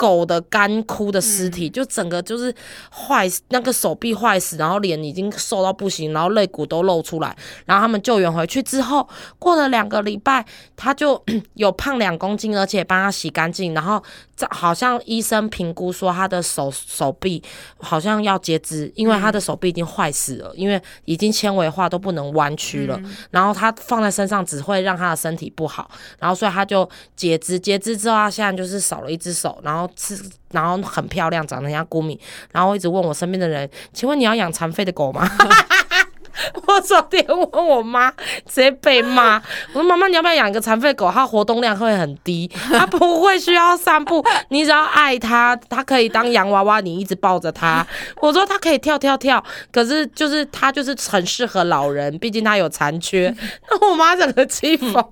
[0.00, 2.54] 狗的干枯的尸体，就整个就是
[2.90, 7.36] 坏，那个手臂坏死，然后脸已经瘦到不行，然后肋骨都露出来。
[7.66, 9.06] 然后他们救援回去之后，
[9.38, 10.42] 过了两个礼拜，
[10.74, 11.22] 他就
[11.52, 13.74] 有胖两公斤，而且帮他洗干净。
[13.74, 14.02] 然后
[14.48, 17.42] 好像医生评估说他的手手臂
[17.78, 22.98] 好像要截肢，因为他的手臂已经坏死了，因为已经纤维化都不能弯曲了。
[23.30, 27.60] 然后他放在身上只会让他的身体不好，然后所以他就截肢。
[27.60, 29.89] 截肢之后，他现在就是少了一只手，然后。
[29.96, 30.22] 是，
[30.52, 32.18] 然后很漂亮，长得像古米，
[32.52, 35.28] 然后一直问我身边的人，请问你要养残废的狗吗？
[36.66, 38.10] 我昨天问我妈，
[38.46, 39.36] 直接被骂。
[39.72, 41.10] 我说妈妈，你要不要养一个残废狗？
[41.12, 47.86] 它活动量会很低，它不会需要散步， 你只要爱它，它可以当洋娃娃，你一直抱着它。
[48.20, 53.34] 我说它可以跳跳跳，可是就是它就是很适合老人，毕竟它有残缺。
[53.70, 55.04] 那我妈整个气疯。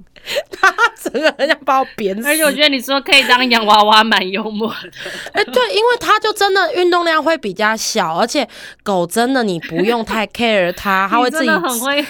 [0.50, 4.90] 她整个很想把我扁死，而且我觉得你说可以当洋娃娃蛮幽默的。
[5.32, 8.46] 哎，对，因为它就真的运动量会比较小，而且
[8.82, 12.04] 狗真的你不用太 care 它，它会自己很会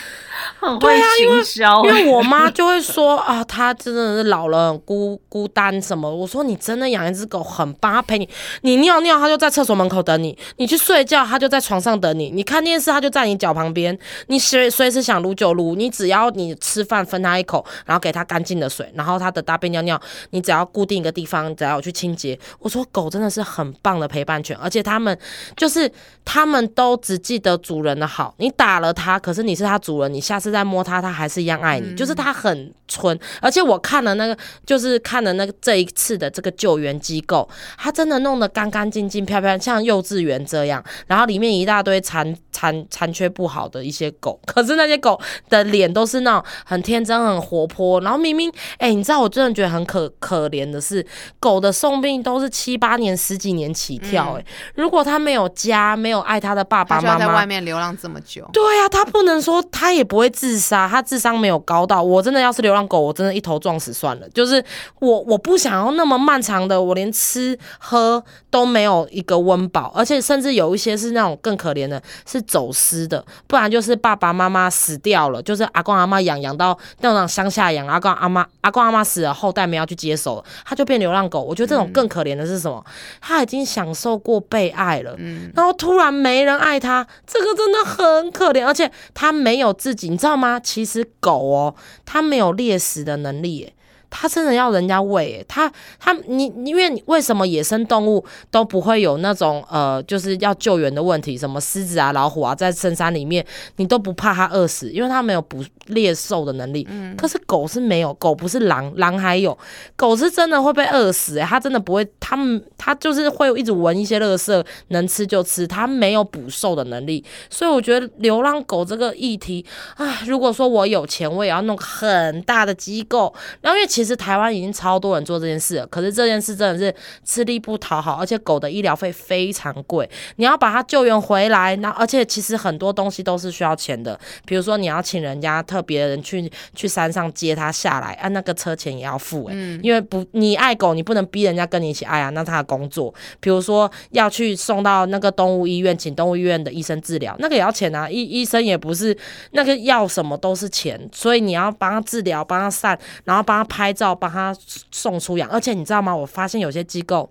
[0.60, 6.12] 很会行销因欸，为我妈就会说 啊，她真的是老了很孤孤单什么。
[6.12, 8.28] 我说你真的养一只狗很棒，它陪你，
[8.62, 13.96] 你尿尿它就在厕所门口等你，你去睡觉它就在床上等你，你看电视它就在你脚旁边，
[14.26, 20.00] 你随随时想撸就撸，你只要你吃饭分它一口，然后给它干净的水，然后它的大便尿尿，
[20.30, 22.38] 你只要固定一个地方，只要有去清洁。
[22.58, 25.16] 我说狗真的是很棒的陪伴犬，而且它们
[25.56, 25.90] 就是
[26.24, 33.18] 它们都只记得主人的好，你打了它，可是你是它主人，你下次再摸它，它还是一样爱你，就是它很纯。
[33.40, 34.36] 而且我看了那个，
[34.66, 51.04] 就是看了那个这一次的这个救援机构，它真的弄得干干净净、漂漂亮，像幼稚园这样，然后里面一大堆残残残缺不好的一些狗，可是那些狗的脸都是那种很天真、很活泼，然后明明，哎、你知道我真的觉得很可可怜的是，
[51.38, 54.44] 狗的送命都是七八年、十几年起跳、哎、
[54.74, 58.48] 如果它没有家，没有爱它的爸爸妈妈他在外，面流浪这么久。
[58.52, 64.28] 对呀、他不能说他也不会自杀，他智商没有高到我真的要是流浪狗，我真的一头撞死算了。
[64.30, 64.64] 就是
[65.00, 81.42] 我我不想要那么漫长的，我连吃喝都没有一个温饱，而且甚至有一些是那种更可怜的，是走失的，不然就是爸爸妈妈死掉了，就是阿公阿妈养养到那种乡下养，阿公阿妈阿公阿妈死了，后代没有去接手了，他就变流浪狗。
[81.42, 82.84] 我觉得这种更可怜的是什么？
[83.20, 85.16] 他已经享受过被爱了，
[85.54, 90.60] 然后突然没人爱他，这个真的很可怜，而且他没有自己，你知道知道吗？
[90.60, 91.74] 其实狗哦，
[92.04, 93.72] 它没有猎食的能力耶。
[94.10, 103.44] 它真的要人家喂耶，它它你你因为你为什么野生动物都不会有那种呃，就是要救援的问题，什么狮子啊、老虎啊，在深山里面
[103.76, 106.86] 你都不怕它饿死，因为它没有捕猎兽的能力。
[107.16, 109.56] 可是狗是没有，狗不是狼，狼还有，
[109.96, 119.64] 狗是真的会被饿死哎，它真的不会，它们它就是会一直闻一些垃圾，能吃就吃，它没有捕兽的能力，所以我觉得流浪狗这个议题，
[119.96, 123.32] 啊，如果说我有钱，我也要弄很大的机构。
[123.60, 126.94] 然后因为其实台湾已经超多人做这件事了，可是这件事真的是
[127.24, 149.16] 吃力不讨好，而且狗的医疗费非常贵，你要把它救援回来，那而且其实很多东西都是需要钱的，比如说你要请人家特别的人去去山上接它下来，啊，那个车钱也要付诶、因为不你爱狗，你不能逼人家跟你一起爱啊，那他的工作，比如说要去送到那个动物医院，请动物医院的医生治疗，那个也要钱啊，医医生也不是
[149.50, 154.54] 那个要什么都是钱，所以你要帮他治疗，帮他散，然后帮他拍照，帮他
[154.90, 156.14] 送出养，而且你知道吗？
[156.14, 157.30] 我发现有些机构。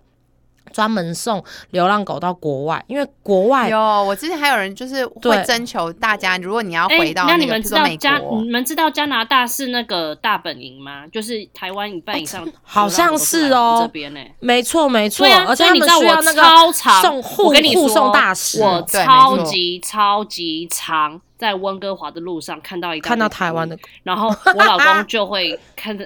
[0.73, 1.41] 专门送
[1.71, 11.07] 流浪狗到国外，因为国外有，我之前还有人就是会征求大家，如果你要哎、回到那你们知道加国你，们知道加拿大是那个大本营吗？
[11.07, 26.05] 就是台湾一半以上、 好像是哦这边呢、没错没错，啊，而且你知道我需要那个超长，送护我跟你，护送大使，我超级超级长，在温哥华的路上看到一个看到台湾的，然后我老公 就会看着，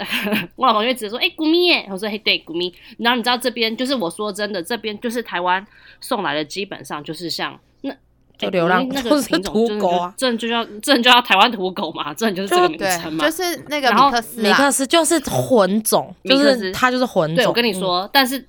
[0.56, 5.66] 我老公就会直接说：“哎、古米耶！”我说：“嘿，对，古米。”然后你知道这边就是我说真的，这边就是台湾
[6.00, 7.92] 送来的，基本上就是像那。
[7.92, 7.98] 哎
[8.38, 13.24] 就流浪那个品种土狗啊真的就叫真的就叫台湾土狗嘛，真的就是这个名称，嘛。
[13.24, 17.36] 就是那个然后米克斯啊米克斯就是混种，就是它就是混种。
[17.36, 18.44] 对，我跟你嗯，说，但是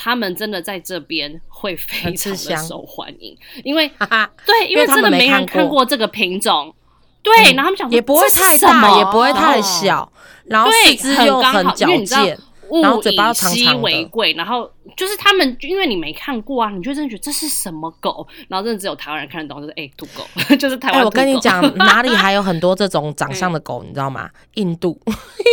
[0.00, 3.90] 他们真的在这边会非常的受欢迎，因为
[4.46, 6.72] 对，因因为真的没人们没看过这个品种，
[7.20, 9.62] 对，然后他们想说也不会太大，也不会太哦。
[9.62, 10.12] 小，
[10.44, 12.38] 然后对四肢又很矫健，
[12.80, 13.82] 然后物嘴巴又以稀长长的。
[13.82, 20.26] 为贵，然后就是他们，因为你没看过啊，你就真的觉得这是什么狗，然后真的只有台湾人看得懂，就是哎、土狗，
[20.56, 24.28] 就是台哎、湾、我跟你，讲，哪里还有很多这种长相的狗，你知道吗？
[24.54, 24.98] 印度，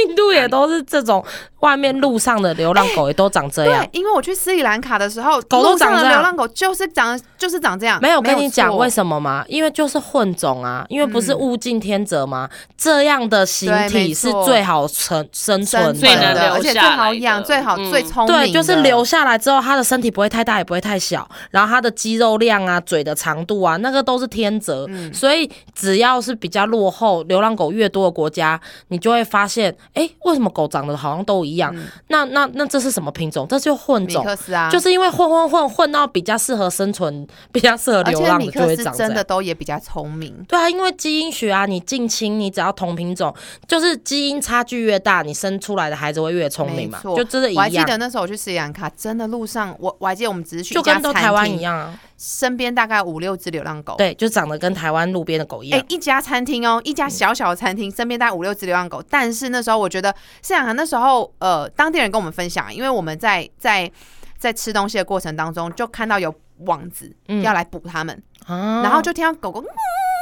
[0.08, 1.24] 印度也都是这种，
[1.60, 8.00] 外面路上的流浪狗也都长这样对。，因为我去斯里兰卡的时候，狗都路上长这样的流浪狗就是长就是长这样。
[8.02, 8.90] 没有，我跟你讲为？
[8.96, 9.44] 什么吗？
[9.50, 12.50] 因为就是混种啊，因为不是物竞天择吗？
[12.78, 16.54] 这样的形体是最好存生存生最能的。
[16.54, 24.86] 而且最好养、最好、嗯最聪明的，对，就是留下来之后，它的身体不会太大，也不会太小，然后它的肌肉量啊、嘴的长度啊，那个都是天择。
[24.90, 28.60] 嗯所以只要是比较落后、流浪狗越多的国家，
[28.90, 31.76] 你就会发现，哎，为什么狗长得好像都一样？
[32.08, 33.48] 那那那这是什么品种？
[33.50, 34.26] 这就混种。
[34.72, 39.24] 就是因为混混混混到比较适合生存、 比较适合流浪的，就会长这样真的。
[39.24, 40.32] 都也比较聪明。
[40.48, 43.34] 对啊，因为基因学啊，你近亲，你只要同品种，
[43.68, 52.00] 就是基因差距越大，你生出来的孩子会越聪明嘛，就真的一我还记，得那时候我去斯里兰卡，真的路上我我还记得我们只是就跟都台，湾一样啊。
[52.18, 53.96] 身边大概五六只流浪狗。
[53.98, 55.86] 对，就长得跟台湾路边的狗一哎、样。
[55.90, 59.04] 一家餐厅哦，一家小小的餐厅，身边大概五六只流浪狗。
[59.10, 63.92] 但是那时候我觉得，斯里兰卡那时候，呃，当地人跟我们分享，因为我们在在
[64.38, 69.66] 在吃东西的过程当中，就看到有网子嗯要来捕它们，啊然后就听到狗狗、嗯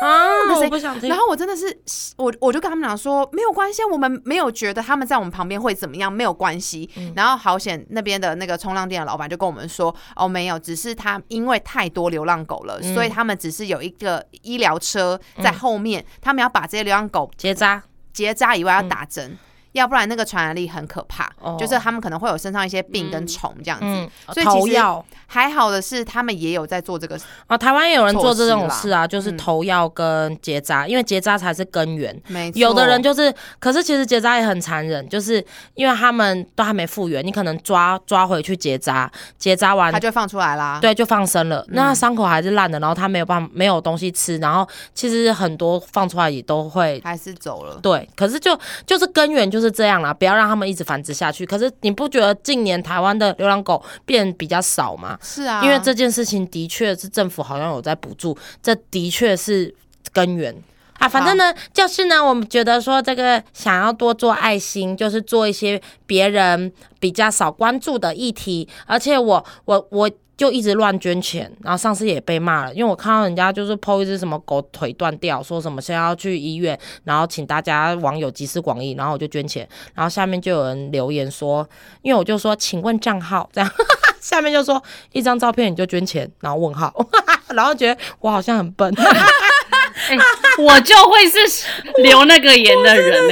[0.04, 1.18] 啊，我不想听然。
[1.18, 1.76] 后我真的是，
[2.18, 6.89] 我我就跟他们讲说，没有关系，我们没有觉得他们在我们旁边会怎么样，没有关系。
[6.95, 17.82] 嗯然后好险那边的那个冲浪店的老板就跟我们说，哦，没有，只是他因为太多流浪狗了，嗯所以他们只是有一个医疗车在后面，他们要把这些流浪狗结扎，
[18.12, 19.38] 结扎以外要打针。
[19.74, 23.86] 要不然那个传染力很可怕，哦就是他们可能会有身上一些病跟虫这样子。
[23.86, 32.19] 嗯，所以其药还好的是，他们也有在做这个，啊，台湾也有人做这种事啊，就是嗯头药跟结扎，因为结扎才是根源。
[32.28, 32.59] 没错。
[32.59, 35.43] 有的人就是，可是其实结扎也很残忍，就是
[35.74, 40.80] 因为他们都还没复原，你可能抓抓回去结扎，结扎完他就放出来啦。
[40.80, 47.80] 对就放生了，那伤口还是烂的，然后他没有办法没有东西吃，然后其实很多放出来也都会还是走了。
[47.82, 51.45] 对，可是就就是根源就是这样啦，不要让他们一直繁殖下去。
[51.45, 55.18] 可是你不觉得近年台湾的流浪狗变比较少吗？
[55.22, 59.74] 是啊，因为这件事情的确是政府好像有在补助，这的确是
[60.11, 60.55] 根源。
[60.99, 70.09] 啊，反正呢，就是呢，我们觉得说这个想要多做爱心，就是做一些别人比较少关注的议题，而且我我我
[70.44, 81.66] 就一直乱捐钱，然后上次也被骂了，因为我看到人家就是 PO 一只什么狗腿断掉，说什么现在要去医院，然后请大家网友集思广益，然后我就捐钱，然后下面就有人留言说，
[82.02, 83.72] 因为我就说请问账号这样。
[84.20, 84.82] 下面就说
[85.12, 86.94] 一张照片你就捐钱，然后问号，
[87.56, 90.18] 然后觉得我好像很笨，哎、
[90.60, 91.66] 我就会是
[92.02, 93.32] 留那个言的人、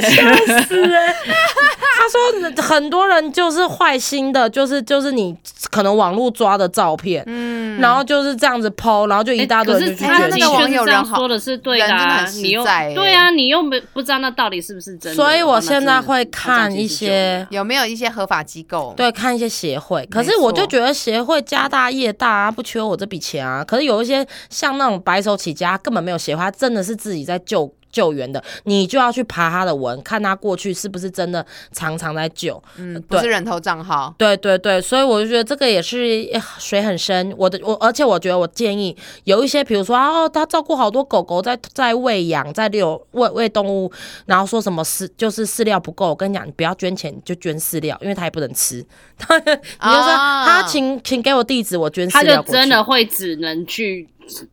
[2.02, 5.36] 他说很多人就是坏心的，就是就是你
[5.70, 15.14] 可能网络抓的照片，嗯，然后就是这样子 PO，然后就一大堆可是他人就去捐那个网友人好这样说的是对的、啊，人真的很实你又在欸对啊，你又没不知道那到底是不是真的。
[15.14, 18.92] 所以我现在会看一些有没有一些合法机构？
[18.96, 23.62] 对，看一些协会，可是我就觉得协会家大业大啊，不缺我这笔钱啊。
[23.62, 32.60] 可是有一些像那种白手起家，根本没有协会，他真的是自己在救救援的，你就要去爬他的文，看他过去是不是真的常常在救。
[32.78, 34.12] 嗯，不对是人头账号。
[34.18, 37.32] 对对对，所以我就觉得这个也是呃水很深。
[37.36, 43.92] 我的我，而且我觉得我建议有一些，比如说哦，他照顾好多狗狗在在喂养，在遛喂喂动物，
[44.26, 48.84] 然后说什么饲就是饲料不够，我跟你讲，你不要捐钱，你就捐饲料，因为他也不能吃。
[49.22, 52.52] 你就说啊他请请给我地址，我捐他就饲料他就。
[52.52, 54.08] 真的会只能去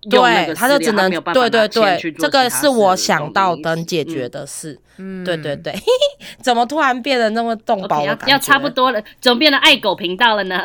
[0.10, 4.80] 对，他就只能对对对这个是我想到能解决嗯的事。
[4.98, 5.74] 嗯，对对对，
[6.42, 8.04] 怎么突然变得那么动觉？
[8.04, 10.62] 要要差不多了，怎么变得爱狗频道了呢？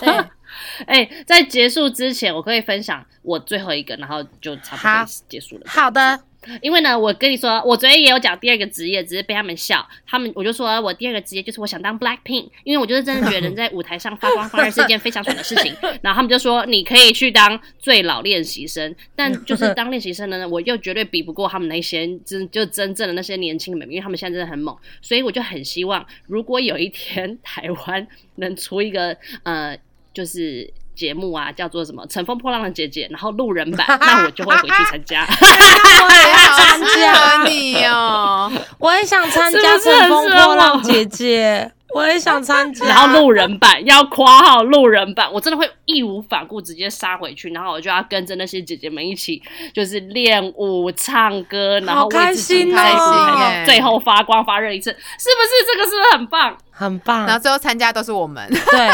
[0.00, 0.12] 对。
[0.86, 5.62] 哎、在结束之前，我可以分享我最后一个，然后就差不多结束了。
[5.66, 6.20] 好的，
[6.60, 9.86] 因为呢，我跟你说，我昨天也有讲第二个职业，只是被他们笑。
[10.06, 15.74] 他们我就说我第二个职业就是我想当 Black Pink，因为我就是真的觉得人在舞台上发光发热是一件非常爽的事情。
[16.02, 24.76] 然后他们就说你可以去当最老练习生，但就是当练习生的呢，我又绝对比不过他们那些真就真正的那些年轻人，因为他们现在真的很猛。
[25.00, 29.78] 所以我就很希望，如果有一天 台湾能出一个呃，
[30.12, 30.72] 就是。
[30.94, 35.26] 节目啊，叫做什么《乘风破浪的姐姐》，然后路人版， 那我就会回去参加。
[35.28, 37.44] 我也要参加。
[37.44, 38.52] 你哦。
[38.78, 42.86] 我也想参加《乘风破浪我姐姐》，我也想参加。
[42.86, 55.72] 然后路人版要夸号路人版，我真的会义无反顾直接杀回去，然后我就要跟着那些姐姐们一起，就是练舞、唱歌，然后好开为自己心在舞哦最后发光发热一次，是不是？
[55.72, 56.56] 这个是不是很棒？
[56.74, 58.90] 很棒然后，最后参加都是我们，对，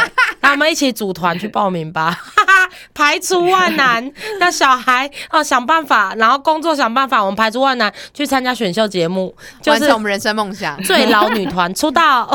[0.48, 2.18] 那我们一起组团去报名吧，
[2.94, 10.82] 排除万难，让小孩哦想办法，然后工作想办法，我们排除万难去参加选秀节目，就是我们人生梦想。
[10.84, 12.26] 最老女团出道。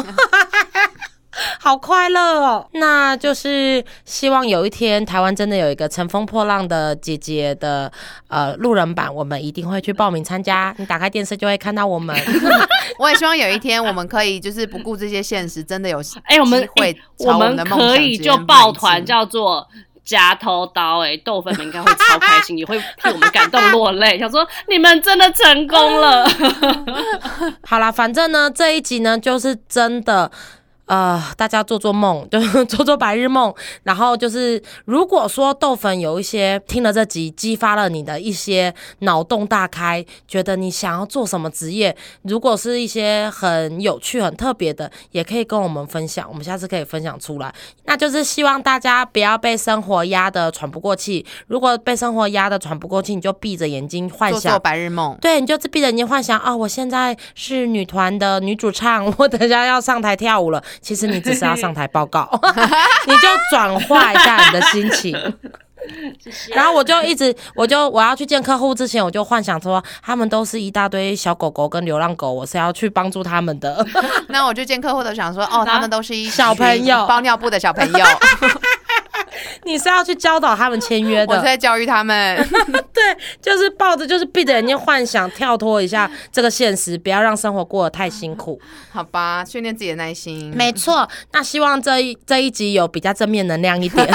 [1.59, 2.67] 好快乐哦！
[2.73, 7.91] 那就是希望有一天台湾真的有一个乘风破浪的姐姐的
[8.27, 10.73] 呃路人版，我们一定会去报名参加。
[10.77, 12.15] 你打开电视就会看到我们。
[12.99, 19.67] 我也希望有一天我们可以就是不顾这些现实，真的有 哎、我们会哎我们可以就抱团叫做。
[20.05, 26.29] 夹头刀、哎，豆粉们应该会超开心，也会替我们感动落泪，想说你们真的成功了。
[27.65, 30.29] 好啦，反正呢这一集呢就是真的。
[30.85, 33.53] 呃，大家做做梦， 就是做做白日梦。
[33.83, 47.53] 然后就是，如果说豆粉有一些听了这集，激发了你的一些脑洞大开，觉得你想要做什么职业，如果是一些很有趣、很特别的，也可以跟我们分享，我们下次可以分享出来。
[47.85, 51.25] 那就是希望大家不要被生活压得喘不过气。
[51.47, 55.17] 如果被生活压得喘不过气，你就闭着眼睛幻想做做白日梦。
[55.21, 60.61] 对，你就闭着眼睛幻想啊、我现在是女团的女主唱， 我等一下要上台跳舞了。
[60.81, 62.29] 其实你只是要上台报告，
[63.07, 65.17] 你就转化一下你的心情。
[66.55, 73.85] 然后我就一直，我就我要去见客户之前，我就幻想说，他们都是一大堆小狗狗跟流浪狗，我是要去帮助他们的。
[74.29, 78.05] 那我就见客户的想说，哦， 他们都是一小朋友包尿布的小朋友，
[79.65, 82.37] 你是要去教导他们签约的我是，在教育他们。
[82.93, 83.03] 对，
[83.41, 88.59] 就是抱着就是闭着眼睛幻想，跳脱一下这个现实，不要让生活过得太辛苦。
[88.91, 90.53] 好吧，训练自己的耐心。
[90.55, 94.07] 没错，那希望这一这一集有比较正面能量一点，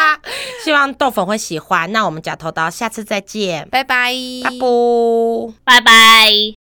[0.64, 1.90] 希望豆粉会喜欢。
[1.92, 4.12] 那我们假头刀下次再见，拜拜，
[4.42, 5.54] 拜拜。
[5.64, 6.65] 拜拜。